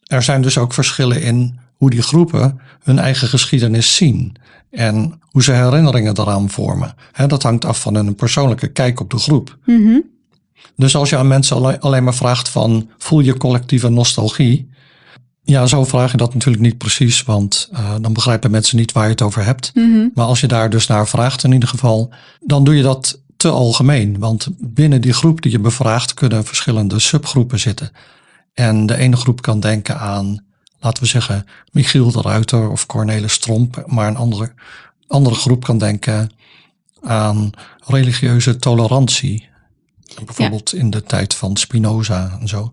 [0.04, 4.36] er zijn dus ook verschillen in hoe die groepen hun eigen geschiedenis zien.
[4.72, 6.94] En hoe ze herinneringen daaraan vormen.
[7.28, 9.58] Dat hangt af van hun persoonlijke kijk op de groep.
[9.66, 10.00] Mhm.
[10.76, 14.70] Dus als je aan mensen alle- alleen maar vraagt van voel je collectieve nostalgie?
[15.48, 19.04] Ja, zo vraag je dat natuurlijk niet precies, want eh, dan begrijpen mensen niet waar
[19.04, 19.72] je het over hebt.
[19.74, 20.08] Mhm.
[20.14, 23.50] Maar als je daar dus naar vraagt in ieder geval, dan doe je dat te
[23.50, 24.20] algemeen.
[24.20, 27.92] Want binnen die groep die je bevraagt kunnen verschillende subgroepen zitten.
[28.54, 30.46] En de ene groep kan denken aan,
[30.80, 33.84] laten we zeggen, Michiel de Ruiter of Cornelis Tromp.
[33.86, 34.54] Maar een andere,
[35.08, 36.32] andere groep kan denken
[37.02, 37.50] aan
[37.86, 39.50] religieuze tolerantie.
[40.26, 42.72] Bijvoorbeeld in de tijd van Spinoza en zo.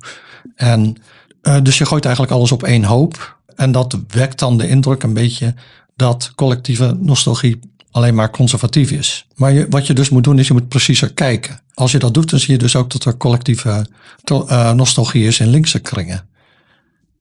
[0.55, 0.97] En
[1.45, 3.39] eh, dus je gooit eigenlijk alles op één hoop.
[3.57, 5.55] En dat wekt dan de indruk een beetje
[5.97, 7.59] dat collectieve nostalgie
[7.91, 9.27] alleen maar conservatief is.
[9.35, 11.61] Maar wat je dus moet doen is je moet preciezer kijken.
[11.75, 13.87] Als je dat doet, dan zie je dus ook dat er collectieve
[14.25, 16.29] eh, nostalgie is in linkse kringen.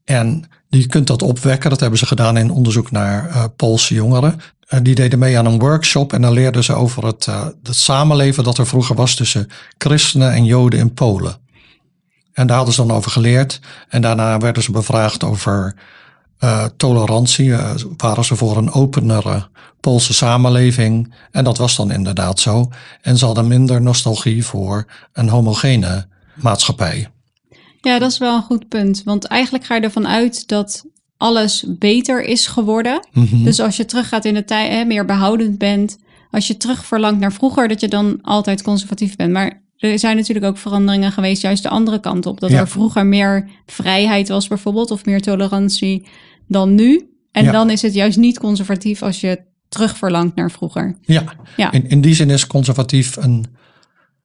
[0.04, 1.70] En je kunt dat opwekken.
[1.70, 4.40] Dat hebben ze gedaan in onderzoek naar eh, Poolse jongeren.
[4.82, 7.26] Die deden mee aan een workshop en dan leerden ze over het,
[7.64, 11.42] het samenleven dat er vroeger was tussen christenen en joden in Polen.
[12.34, 13.60] En daar hadden ze dan over geleerd.
[13.90, 15.76] En daarna werden ze bevraagd over
[16.38, 17.54] eh, tolerantie.
[17.54, 19.48] Eh, waren ze voor een openere
[19.80, 21.14] Poolse samenleving?
[21.32, 22.70] En dat was dan inderdaad zo.
[23.02, 27.08] En ze hadden minder nostalgie voor een homogene maatschappij.
[27.82, 29.04] Ja, dat is wel een goed punt.
[29.04, 30.86] Want eigenlijk ga je ervan uit dat
[31.18, 33.08] alles beter is geworden.
[33.12, 33.44] Mhm.
[33.44, 35.98] Dus als je teruggaat in de tijd, meer behoudend bent,
[36.32, 39.32] als je terug verlangt naar vroeger, dat je dan altijd conservatief bent.
[39.32, 42.40] Maar er zijn natuurlijk ook veranderingen geweest, juist de andere kant op.
[42.40, 42.60] Dat Ja.
[42.60, 46.08] er vroeger meer vrijheid was bijvoorbeeld, of meer tolerantie
[46.48, 47.10] dan nu.
[47.32, 47.52] En Ja.
[47.52, 50.98] dan is het juist niet conservatief als je terug verlangt naar vroeger.
[51.02, 51.24] Ja,
[51.58, 51.72] Ja.
[51.72, 53.46] In, in die zin is conservatief een,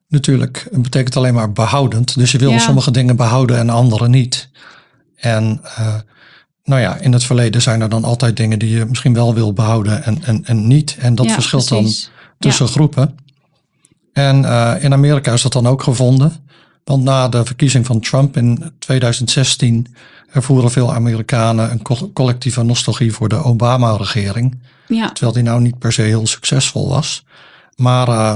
[0.07, 2.15] natuurlijk, het betekent alleen maar behoudend.
[2.15, 2.57] Dus je wil Ja.
[2.59, 4.49] sommige dingen behouden en andere niet.
[5.15, 5.95] En eh,
[6.63, 9.53] nou ja, in het verleden zijn er dan altijd dingen die je misschien wel wil
[9.53, 10.95] behouden en, en, en niet.
[10.99, 11.87] En dat verschilt dan
[12.39, 13.15] tussen groepen.
[14.19, 16.33] En eh, in Amerika is dat dan ook gevonden.
[16.83, 19.95] Want na de verkiezing van Trump in 2016
[20.31, 21.81] ervoeren veel Amerikanen een
[22.13, 24.59] collectieve nostalgie voor de Obama-regering.
[24.87, 25.11] Ja.
[25.11, 27.25] Terwijl die nou niet per se heel succesvol was.
[27.75, 28.35] Maar uh,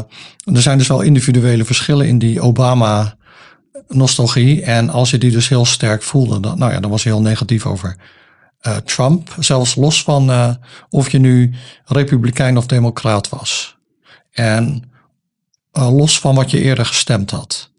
[0.55, 4.61] er zijn dus wel individuele verschillen in die Obama-nostalgie.
[4.61, 7.21] En als je die dus heel sterk voelde, dan, nou ja, dan was je heel
[7.21, 7.95] negatief over
[8.67, 9.35] uh, Trump.
[9.39, 10.49] Zelfs los van uh,
[10.89, 11.53] of je nu
[11.85, 13.77] republikein of democraat was.
[14.31, 14.91] En
[15.73, 17.71] los van wat je eerder gestemd had.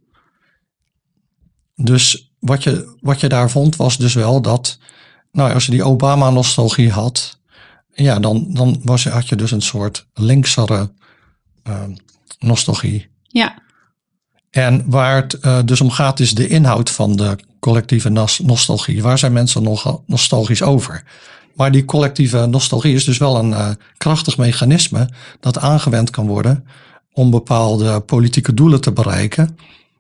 [1.75, 4.79] Dus wat je, wat je daar vond was dus wel dat,
[5.33, 7.39] nou als je die Obama-nostalgie had,
[7.93, 10.93] ja, dan, dan was, had je dus een soort linksere
[11.69, 11.83] uh,
[12.39, 13.09] nostalgie.
[13.23, 13.63] Ja.
[14.51, 18.09] En waar het uh, dus om gaat is de inhoud van de collectieve
[18.43, 19.03] nostalgie.
[19.03, 21.05] Waar zijn mensen nog nostalgisch over?
[21.55, 25.09] Maar die collectieve nostalgie is dus wel een uh, krachtig mechanisme
[25.41, 26.67] dat aangewend kan worden
[27.15, 29.57] om bepaalde politieke doelen te bereiken.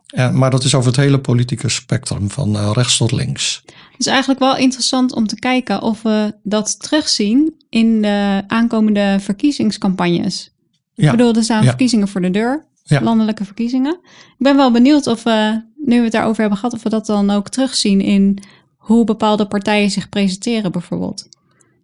[0.06, 3.62] En, maar dat is over het hele politieke spectrum, van uh, rechts tot links.
[3.64, 9.16] Het is eigenlijk wel interessant om te kijken of we dat terugzien in de aankomende
[9.20, 10.54] verkiezingscampagnes.
[10.94, 11.04] Ja.
[11.10, 13.02] Ik bedoel, er staan verkiezingen voor de deur, ja.
[13.02, 13.98] landelijke verkiezingen.
[14.12, 17.06] Ik ben wel benieuwd of we, nu we het daarover hebben gehad, of we dat
[17.06, 18.38] dan ook terugzien in
[18.76, 21.28] hoe bepaalde partijen zich presenteren bijvoorbeeld.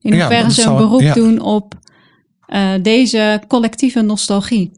[0.01, 1.79] In hoeverre ze een beroep doen op
[2.49, 4.73] uh, deze collectieve nostalgie.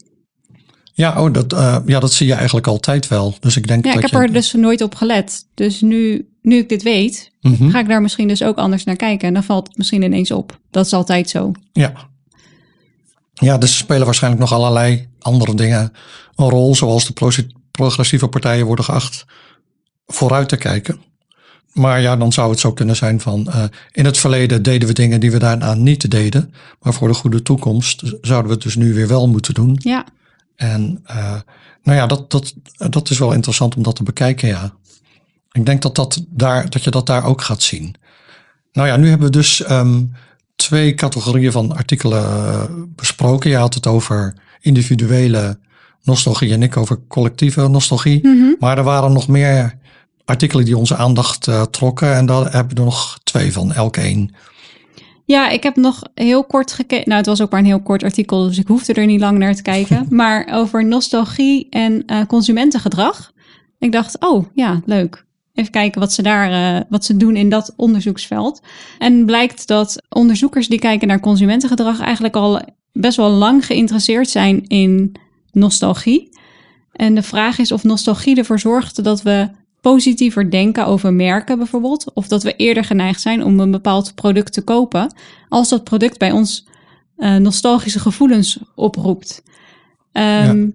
[0.93, 3.35] Ja, oh, dat, uh, ja, dat zie je eigenlijk altijd wel.
[3.41, 5.47] Dus ik denk ja, dat ik heb er dus nooit op gelet.
[5.55, 7.71] Dus nu, nu ik dit weet, mm -hmm.
[7.71, 9.29] ga ik daar misschien dus ook anders naar kijken.
[9.29, 10.59] En dan valt het misschien ineens op.
[10.71, 11.53] Dat is altijd zo.
[11.73, 11.93] Ja.
[13.35, 15.93] Ja, dus spelen waarschijnlijk nog allerlei andere dingen
[16.37, 16.75] een rol.
[16.75, 19.25] Zoals de progressieve partijen worden geacht
[20.07, 21.01] vooruit te kijken.
[21.73, 24.95] Maar ja, dan zou het zo kunnen zijn van uh, in het verleden deden we
[24.95, 26.55] dingen die we daarna niet deden.
[26.81, 29.79] Maar voor de goede toekomst zouden we het dus nu weer wel moeten doen.
[29.83, 30.05] Ja.
[30.63, 31.41] En uh,
[31.83, 34.73] nou ja, dat, dat, dat is wel interessant om dat te bekijken, ja.
[35.53, 37.95] Ik denk dat, dat, daar, dat je dat daar ook gaat zien.
[38.73, 40.13] Nou ja, nu hebben we dus um,
[40.57, 42.63] twee categorieën van artikelen uh,
[42.97, 43.51] besproken.
[43.51, 45.59] Je had het over individuele
[46.03, 48.27] nostalgie en ik over collectieve nostalgie.
[48.27, 48.57] Mm -hmm.
[48.59, 49.79] Maar er waren nog meer
[50.25, 52.15] artikelen die onze aandacht uh, trokken.
[52.15, 54.35] En daar hebben we er nog twee van, elk één.
[55.33, 57.09] Ja, ik heb nog heel kort gekeken.
[57.09, 59.39] Nou, het was ook maar een heel kort artikel, dus ik hoefde er niet lang
[59.39, 60.07] naar te kijken.
[60.23, 63.33] maar over nostalgie en uh, consumentengedrag.
[63.79, 65.25] Ik dacht, oh ja, leuk.
[65.55, 68.63] Even kijken wat ze daar, uh, wat ze doen in dat onderzoeksveld.
[68.99, 72.61] En blijkt dat onderzoekers die kijken naar consumentengedrag eigenlijk al
[72.93, 75.17] best wel lang geïnteresseerd zijn in
[75.51, 76.29] nostalgie.
[76.93, 79.49] En de vraag is of nostalgie ervoor zorgt dat we
[79.83, 82.11] positiever denken over merken bijvoorbeeld.
[82.15, 85.15] Of dat we eerder geneigd zijn om een bepaald product te kopen.
[85.49, 86.67] Als dat product bij ons
[87.17, 89.43] uh, nostalgische gevoelens oproept.
[90.13, 90.23] Um,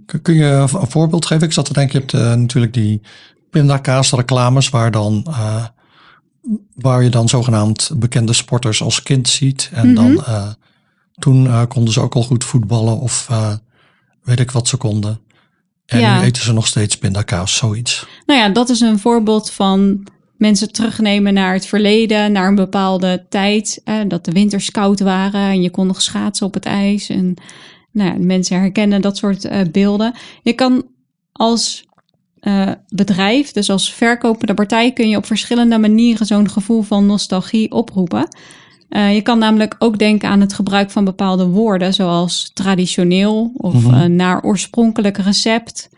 [0.07, 1.47] ja, kun je een voorbeeld geven?
[1.47, 3.01] Ik zat te denken, je hebt uh, natuurlijk die
[3.49, 5.25] pindakaas reclames waar dan...
[5.27, 5.65] Uh,
[6.75, 9.69] waar je dan zogenaamd bekende sporters als kind ziet.
[9.73, 10.15] En mm -hmm.
[10.15, 10.55] dan
[11.13, 13.27] toen konden ze ook al goed voetballen of
[14.23, 15.19] weet ik wat ze konden.
[15.85, 16.19] En ja.
[16.19, 18.07] nu eten ze nog steeds pindakaas, zoiets.
[18.27, 23.25] Nou ja, dat is een voorbeeld van mensen terugnemen naar het verleden, naar een bepaalde
[23.29, 23.81] tijd.
[23.83, 27.09] Eh, dat de winters koud waren en je kon nog schaatsen op het ijs.
[27.09, 27.33] En
[27.91, 30.13] nou ja, mensen herkennen dat soort uh, beelden.
[30.43, 30.85] Je kan
[31.31, 31.85] als
[32.41, 37.71] uh, bedrijf, dus als verkopende partij, kun je op verschillende manieren zo'n gevoel van nostalgie
[37.71, 38.27] oproepen.
[38.89, 43.73] Uh, je kan namelijk ook denken aan het gebruik van bepaalde woorden, zoals traditioneel of
[43.73, 43.93] mm -hmm.
[43.93, 45.89] uh, naar oorspronkelijk recept.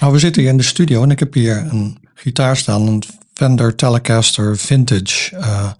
[0.00, 3.02] Nou, we zitten hier in de studio en ik heb hier een gitaar staan, een
[3.32, 5.36] Fender Telecaster Vintage.
[5.36, 5.70] Uh,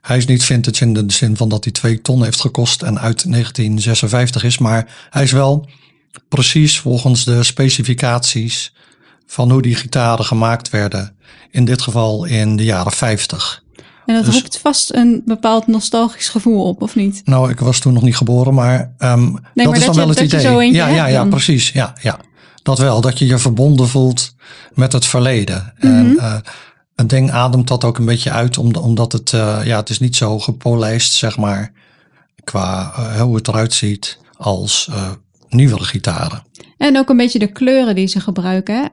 [0.00, 2.98] hij is niet vintage in de zin van dat hij twee ton heeft gekost en
[2.98, 5.68] uit 1956 is, maar hij is wel
[6.28, 8.72] precies volgens de specificaties
[9.26, 11.16] van hoe die gitaren gemaakt werden.
[11.50, 13.62] In dit geval in de jaren 50.
[14.06, 17.22] En dat dus, roept vast een bepaald nostalgisch gevoel op, of niet?
[17.24, 20.00] Nou, ik was toen nog niet geboren, maar um, nee, dat maar is dan je,
[20.00, 20.72] wel het idee.
[20.72, 21.70] ja, ja, ja, precies.
[21.70, 22.18] Ja, ja.
[22.64, 24.34] Dat wel, dat je je verbonden voelt
[24.74, 25.74] met het verleden.
[25.80, 25.98] Mm -hmm.
[25.98, 26.36] En uh,
[26.94, 30.16] een ding ademt dat ook een beetje uit, omdat het, uh, ja, het is niet
[30.16, 31.72] zo gepolijst, zeg maar,
[32.44, 34.90] qua uh, hoe het eruit ziet als
[35.48, 36.42] nieuwere gitaren.
[36.78, 38.92] En ook een beetje de kleuren die ze gebruiken.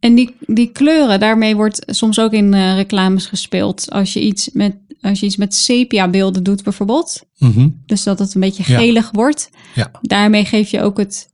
[0.00, 3.90] En die, die kleuren, daarmee wordt soms ook in reclames gespeeld.
[3.90, 7.22] Als je iets met, als je iets met sepia beelden doet bijvoorbeeld.
[7.38, 7.82] Mm -hmm.
[7.86, 9.10] Dus dat het een beetje gelig ja.
[9.12, 9.50] wordt.
[9.74, 9.90] Ja.
[10.00, 11.28] Daarmee geef je ook het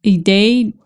[0.00, 0.82] idee,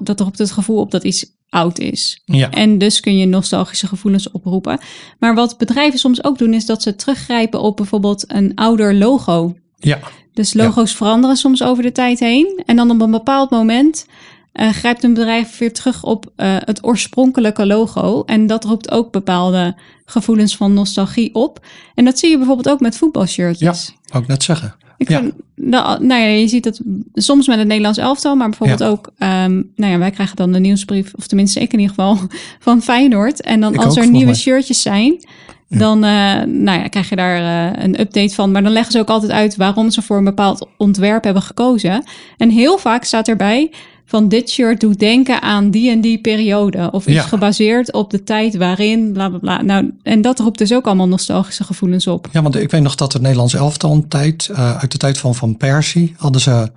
[0.00, 2.22] dat er op het gevoel op dat iets oud is.
[2.24, 2.50] Ja.
[2.50, 4.78] En dus kun je nostalgische gevoelens oproepen.
[5.18, 9.56] Maar wat bedrijven soms ook doen, is dat ze teruggrijpen op bijvoorbeeld een ouder logo.
[9.76, 9.98] Ja.
[10.32, 10.96] Dus logo's ja.
[10.96, 12.62] veranderen soms over de tijd heen.
[12.66, 14.06] En dan op een bepaald moment
[14.52, 18.22] eh, grijpt een bedrijf weer terug op eh, het oorspronkelijke logo.
[18.22, 21.66] En dat roept ook bepaalde gevoelens van nostalgie op.
[21.94, 23.94] En dat zie je bijvoorbeeld ook met Ja, voetbalshirtjes.
[24.06, 24.74] wou ik net zeggen.
[25.00, 25.18] Ik Ja.
[25.20, 26.80] vind, nou, nou ja, je ziet het
[27.14, 28.86] soms met het Nederlands elftal, maar bijvoorbeeld Ja.
[28.88, 32.18] ook, ehm, nou ja, wij krijgen dan de nieuwsbrief, of tenminste ik in ieder geval,
[32.60, 33.40] van Feyenoord.
[33.42, 34.34] En dan Ik als ook, er nieuwe mij.
[34.34, 35.24] shirtjes zijn,
[35.68, 37.36] dan eh, nou ja, krijg je daar
[37.72, 38.50] eh, een update van.
[38.50, 42.04] Maar dan leggen ze ook altijd uit waarom ze voor een bepaald ontwerp hebben gekozen.
[42.36, 43.70] En heel vaak staat erbij
[44.10, 46.90] van dit shirt doet denken aan die en die periode.
[46.92, 47.22] Of is Ja.
[47.22, 49.62] gebaseerd op de tijd waarin, bla bla bla.
[49.62, 52.28] Nou, en dat roept dus ook allemaal nostalgische gevoelens op.
[52.32, 55.18] Ja, want ik weet nog dat het Nederlands elftal een tijd, eh, uit de tijd
[55.18, 56.72] van Van Persie, hadden ze,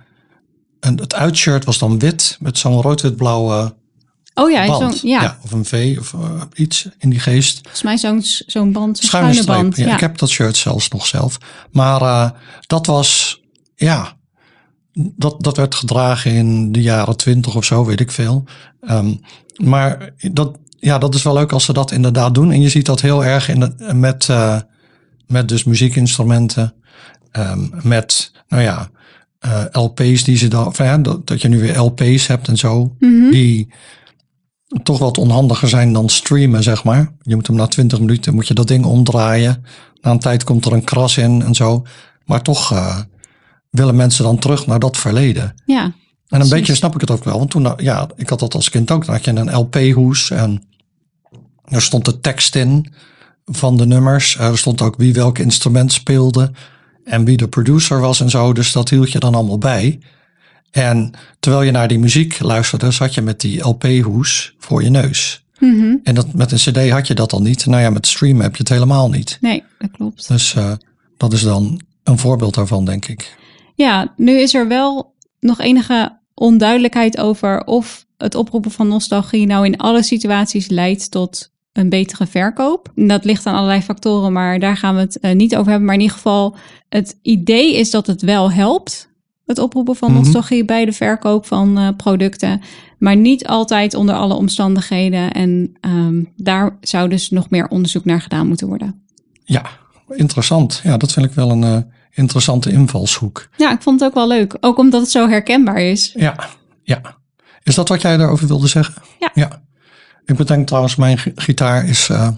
[0.80, 3.74] een, het uitshirt was dan wit met zo'n rood-wit-blauwe
[4.34, 5.00] Oh ja, band.
[5.00, 6.20] ja, of een V of eh,
[6.54, 7.58] iets in die geest.
[7.62, 9.76] volgens mij zo'n zo'n band, Schuine band.
[9.76, 11.38] Ja, Ja, Ik heb dat shirt zelfs nog zelf.
[11.72, 12.30] Maar eh,
[12.66, 13.40] dat was,
[13.74, 14.16] ja,
[14.94, 18.44] dat, dat werd gedragen in de jaren twintig of zo, weet ik veel.
[18.80, 19.14] Ehm,
[19.56, 22.52] maar dat, ja, dat is wel leuk als ze dat inderdaad doen.
[22.52, 24.60] En je ziet dat heel erg in de, met, eh,
[25.26, 26.74] met dus muziekinstrumenten.
[27.30, 28.90] ehm, met, nou ja,
[29.38, 32.56] eh, LP's die ze dan, of, ja, dat, dat je nu weer LP's hebt en
[32.56, 32.96] zo.
[32.98, 33.30] Mhm.
[33.30, 33.72] Die
[34.82, 37.12] toch wat onhandiger zijn dan streamen, zeg maar.
[37.22, 39.64] Je moet hem na 20 minuten moet je dat ding omdraaien.
[40.00, 41.82] Na een tijd komt er een kras in en zo.
[42.24, 42.98] Maar toch eh,
[43.74, 45.54] willen mensen dan terug naar dat verleden.
[45.66, 45.92] ja.
[46.28, 46.66] En een Precies.
[46.66, 47.38] beetje snap ik het ook wel.
[47.38, 49.06] Want toen, ja, ik had dat als kind ook.
[49.06, 50.62] Dan had je een LP-hoes en
[51.64, 52.92] er stond de tekst in
[53.44, 54.38] van de nummers.
[54.38, 56.50] Er stond ook wie welk instrument speelde
[57.04, 58.52] en wie de producer was en zo.
[58.52, 59.98] Dus dat hield je dan allemaal bij.
[60.70, 61.10] En
[61.40, 65.44] terwijl je naar die muziek luisterde, zat je met die LP-hoes voor je neus.
[65.58, 65.96] Mhm.
[66.02, 67.66] En dat, met een CD had je dat al niet.
[67.66, 69.38] Nou ja, met streamen heb je het helemaal niet.
[69.40, 70.28] Nee, dat klopt.
[70.28, 70.72] Dus eh,
[71.16, 73.36] dat is dan een voorbeeld daarvan, denk ik.
[73.74, 79.64] Ja, nu is er wel nog enige onduidelijkheid over of het oproepen van nostalgie nou
[79.64, 82.92] in alle situaties leidt tot een betere verkoop.
[82.94, 85.84] Dat ligt aan allerlei factoren, maar daar gaan we het eh, niet over hebben.
[85.86, 86.56] Maar in ieder geval,
[86.88, 89.12] het idee is dat het wel helpt,
[89.46, 90.18] het oproepen van Mhm.
[90.20, 92.60] nostalgie bij de verkoop van eh, producten.
[92.98, 95.32] Maar niet altijd onder alle omstandigheden.
[95.32, 99.02] En ehm, daar zou dus nog meer onderzoek naar gedaan moeten worden.
[99.44, 99.62] Ja,
[100.08, 100.80] interessant.
[100.84, 101.76] Ja, dat vind ik wel een eh,
[102.14, 103.48] interessante invalshoek.
[103.56, 104.56] Ja, ik vond het ook wel leuk.
[104.60, 106.12] Ook omdat het zo herkenbaar is.
[106.16, 106.48] Ja,
[106.82, 107.00] ja.
[107.62, 108.94] Is dat wat jij daarover wilde zeggen?
[109.18, 109.30] Ja.
[109.34, 109.62] ja.
[110.24, 112.28] Ik bedenk trouwens, mijn gi- gitaar is, eh,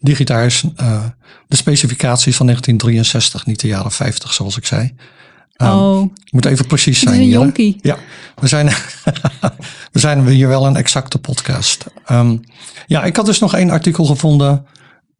[0.00, 1.04] die gitaar is eh,
[1.48, 4.94] de specificaties van 1963, niet de jaren 50 zoals ik zei.
[5.52, 7.78] Ehm, oh, Ik moet even precies zijn een jonkie.
[7.82, 7.96] Ja,
[8.40, 8.66] we zijn,
[9.92, 11.84] we zijn hier wel een exacte podcast.
[12.04, 12.36] Ehm,
[12.86, 14.66] ja, ik had dus nog één artikel gevonden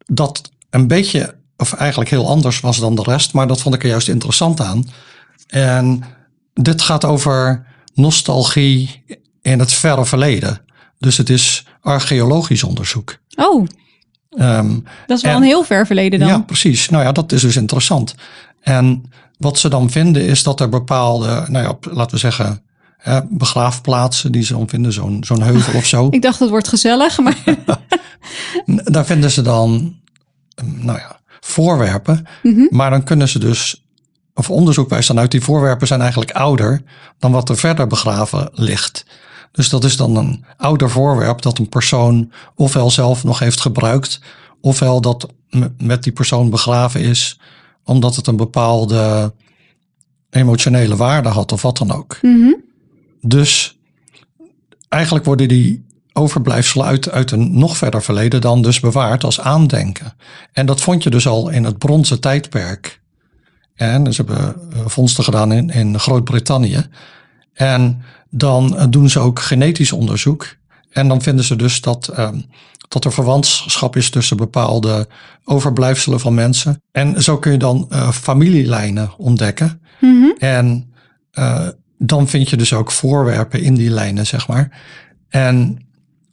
[0.05, 3.83] dat een beetje, of eigenlijk heel anders was dan de rest, maar dat vond ik
[3.83, 4.85] er juist interessant aan.
[5.47, 6.03] En
[6.53, 9.03] dit gaat over nostalgie
[9.41, 10.61] in het verre verleden.
[10.99, 13.17] Dus het is archeologisch onderzoek.
[13.35, 13.67] Oh,
[14.37, 16.27] Ehm, dat is wel En- een heel ver verleden dan.
[16.27, 16.89] ja, precies.
[16.89, 18.15] Nou ja, dat is dus interessant.
[18.61, 19.03] En
[19.37, 22.61] wat ze dan vinden is dat er bepaalde, nou ja, laten we zeggen,
[22.97, 26.07] hè, begraafplaatsen die ze dan vinden, zo'n zo'n heuvel of zo.
[26.11, 27.37] Ik dacht het wordt gezellig, maar
[28.83, 29.95] Daar vinden ze dan,
[30.55, 32.25] ehm, nou ja, voorwerpen.
[32.43, 32.65] Mhm.
[32.69, 33.85] Maar dan kunnen ze dus,
[34.33, 36.81] of onderzoek wijst dan uit, die voorwerpen zijn eigenlijk ouder
[37.19, 39.05] dan wat er verder begraven ligt.
[39.51, 44.21] Dus dat is dan een ouder voorwerp dat een persoon ofwel zelf nog heeft gebruikt,
[44.61, 45.33] ofwel dat
[45.77, 47.39] met die persoon begraven is,
[47.83, 49.33] omdat het een bepaalde
[50.29, 52.17] emotionele waarde had of wat dan ook.
[52.21, 52.53] Mhm.
[53.21, 53.77] Dus
[54.89, 60.13] eigenlijk worden die overblijfselen uit, uit een nog verder verleden dan dus bewaard als aandenken.
[60.51, 63.01] En dat vond je dus al in het bronzen tijdperk.
[63.75, 66.85] En ze hebben eh, vondsten gedaan in, in Groot-Brittannië.
[67.53, 70.55] En dan eh, doen ze ook genetisch onderzoek.
[70.89, 72.39] En dan vinden ze dus dat, ehm,
[72.87, 75.07] dat er verwantschap is tussen bepaalde
[75.43, 76.81] overblijfselen van mensen.
[76.91, 79.81] En zo kun je dan eh, familielijnen ontdekken.
[79.99, 80.29] Mhm.
[80.37, 80.93] En
[81.31, 84.81] eh, dan vind je dus ook voorwerpen in die lijnen, zeg maar.
[85.29, 85.82] En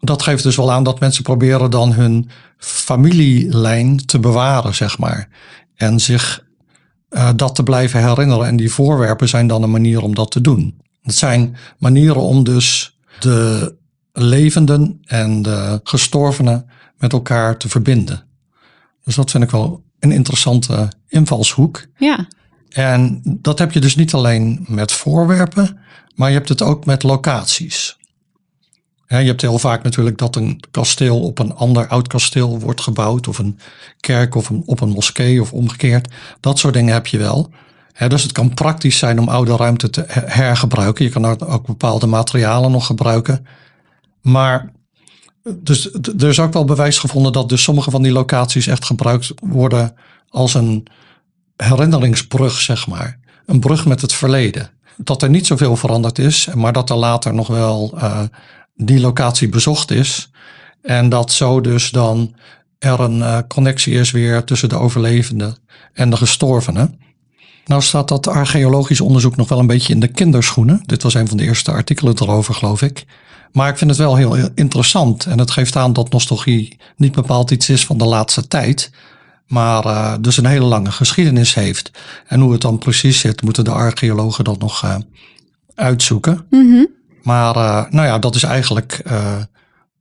[0.00, 5.28] dat geeft dus wel aan dat mensen proberen dan hun familielijn te bewaren, zeg maar.
[5.74, 6.44] En zich
[7.08, 8.46] eh, dat te blijven herinneren.
[8.46, 10.80] En die voorwerpen zijn dan een manier om dat te doen.
[11.02, 13.74] Het zijn manieren om dus de
[14.12, 16.66] levenden en de gestorvenen
[16.98, 18.24] met elkaar te verbinden.
[19.04, 21.86] Dus dat vind ik wel een interessante invalshoek.
[21.98, 22.26] ja.
[22.70, 25.78] En dat heb je dus niet alleen met voorwerpen,
[26.14, 27.98] maar je hebt het ook met locaties.
[29.18, 33.28] Je hebt heel vaak natuurlijk dat een kasteel op een ander oud kasteel wordt gebouwd,
[33.28, 33.58] of een
[34.00, 36.08] kerk of een, op een moskee of omgekeerd.
[36.40, 37.50] Dat soort dingen heb je wel.
[38.08, 41.04] dus het kan praktisch zijn om oude ruimte te hergebruiken.
[41.04, 43.46] Je kan ook bepaalde materialen nog gebruiken.
[44.22, 44.72] Maar
[45.54, 49.32] dus er is ook wel bewijs gevonden dat dus sommige van die locaties echt gebruikt
[49.40, 49.94] worden
[50.28, 50.86] als een
[51.56, 53.18] herinneringsbrug, zeg maar.
[53.46, 54.70] Een brug met het verleden.
[54.96, 58.22] Dat er niet zoveel veranderd is, maar dat er later nog wel uh,
[58.74, 60.30] die locatie bezocht is.
[60.82, 62.34] En dat zo dus dan
[62.78, 65.56] er een uh, connectie is weer tussen de overlevenden
[65.92, 67.00] en de gestorvenen.
[67.64, 70.82] Nou staat dat archeologisch onderzoek nog wel een beetje in de kinderschoenen.
[70.86, 73.04] Dit was een van de eerste artikelen erover, geloof ik.
[73.52, 75.26] Maar ik vind het wel heel interessant.
[75.26, 78.90] En het geeft aan dat nostalgie niet bepaald iets is van de laatste tijd.
[79.46, 81.90] Maar uh, dus een hele lange geschiedenis heeft.
[82.26, 84.96] En hoe het dan precies zit, moeten de archeologen dat nog uh,
[85.74, 86.46] uitzoeken.
[86.50, 89.02] Mm Maar uh, nou ja, dat is eigenlijk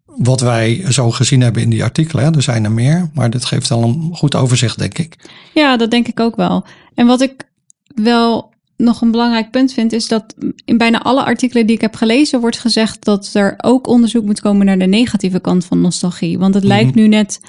[0.06, 2.36] wat wij zo gezien hebben in die artikelen.
[2.36, 5.16] Er zijn er meer, maar dit geeft wel een goed overzicht, denk ik.
[5.54, 6.66] Ja, dat denk ik ook wel.
[6.96, 7.44] En wat ik
[7.96, 11.96] wel nog een belangrijk punt vind, is dat in bijna alle artikelen die ik heb
[11.96, 16.40] gelezen wordt gezegd dat er ook onderzoek moet komen naar de negatieve kant van nostalgie.
[16.40, 17.00] Want het lijkt mhm.
[17.00, 17.42] nu net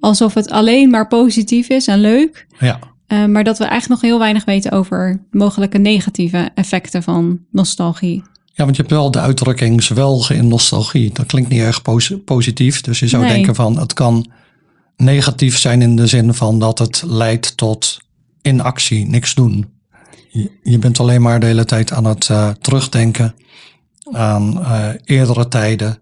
[0.00, 2.46] alsof het alleen maar positief is en leuk.
[2.58, 2.78] Ja.
[3.08, 8.22] Uh, maar dat we eigenlijk nog heel weinig weten over mogelijke negatieve effecten van nostalgie.
[8.54, 11.12] Ja, want je hebt wel de uitdrukking zwelgen in nostalgie.
[11.12, 11.82] Dat klinkt niet erg
[12.24, 12.80] positief.
[12.80, 14.30] Dus je zou denken van het kan
[14.96, 17.98] negatief zijn in de zin van dat het leidt tot
[18.42, 19.70] inactie, niks doen.
[20.62, 23.34] Je, bent alleen maar de hele tijd aan het uh, terugdenken
[24.12, 25.98] aan uh, eerdere tijden,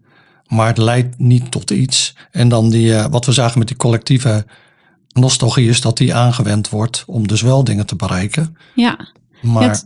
[0.47, 2.15] maar het leidt niet tot iets.
[2.31, 4.47] En dan die, uh, wat we zagen met die collectieve
[5.13, 8.57] nostalgie is dat die aangewend wordt om dus wel dingen te bereiken.
[8.75, 9.09] Ja.
[9.43, 9.81] Maar ja.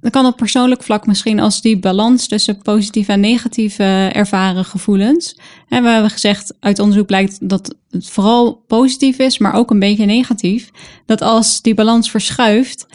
[0.00, 5.38] Dat kan op persoonlijk vlak misschien als die balans tussen positieve en negatieve ervaren gevoelens.
[5.68, 9.78] En we hebben gezegd, uit onderzoek blijkt dat het vooral positief is, maar ook een
[9.78, 10.70] beetje negatief.
[11.06, 12.86] Dat als die balans verschuift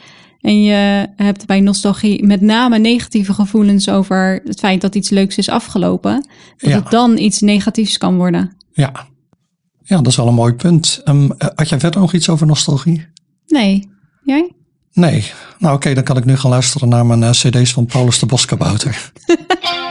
[0.41, 5.37] en je hebt bij nostalgie met name negatieve gevoelens over het feit dat iets leuks
[5.37, 8.55] is afgelopen, dat het dan iets negatiefs kan worden.
[8.71, 9.07] Ja.
[9.83, 11.01] ja, dat is wel een mooi punt.
[11.05, 13.07] Um, had jij verder nog iets over nostalgie?
[13.47, 13.89] Nee.
[14.23, 14.51] Jij?
[14.93, 15.31] Nee.
[15.57, 18.25] Nou oké, dan kan ik nu gaan luisteren naar mijn uh, cd's van Paulus de
[18.25, 19.11] Boskabouter.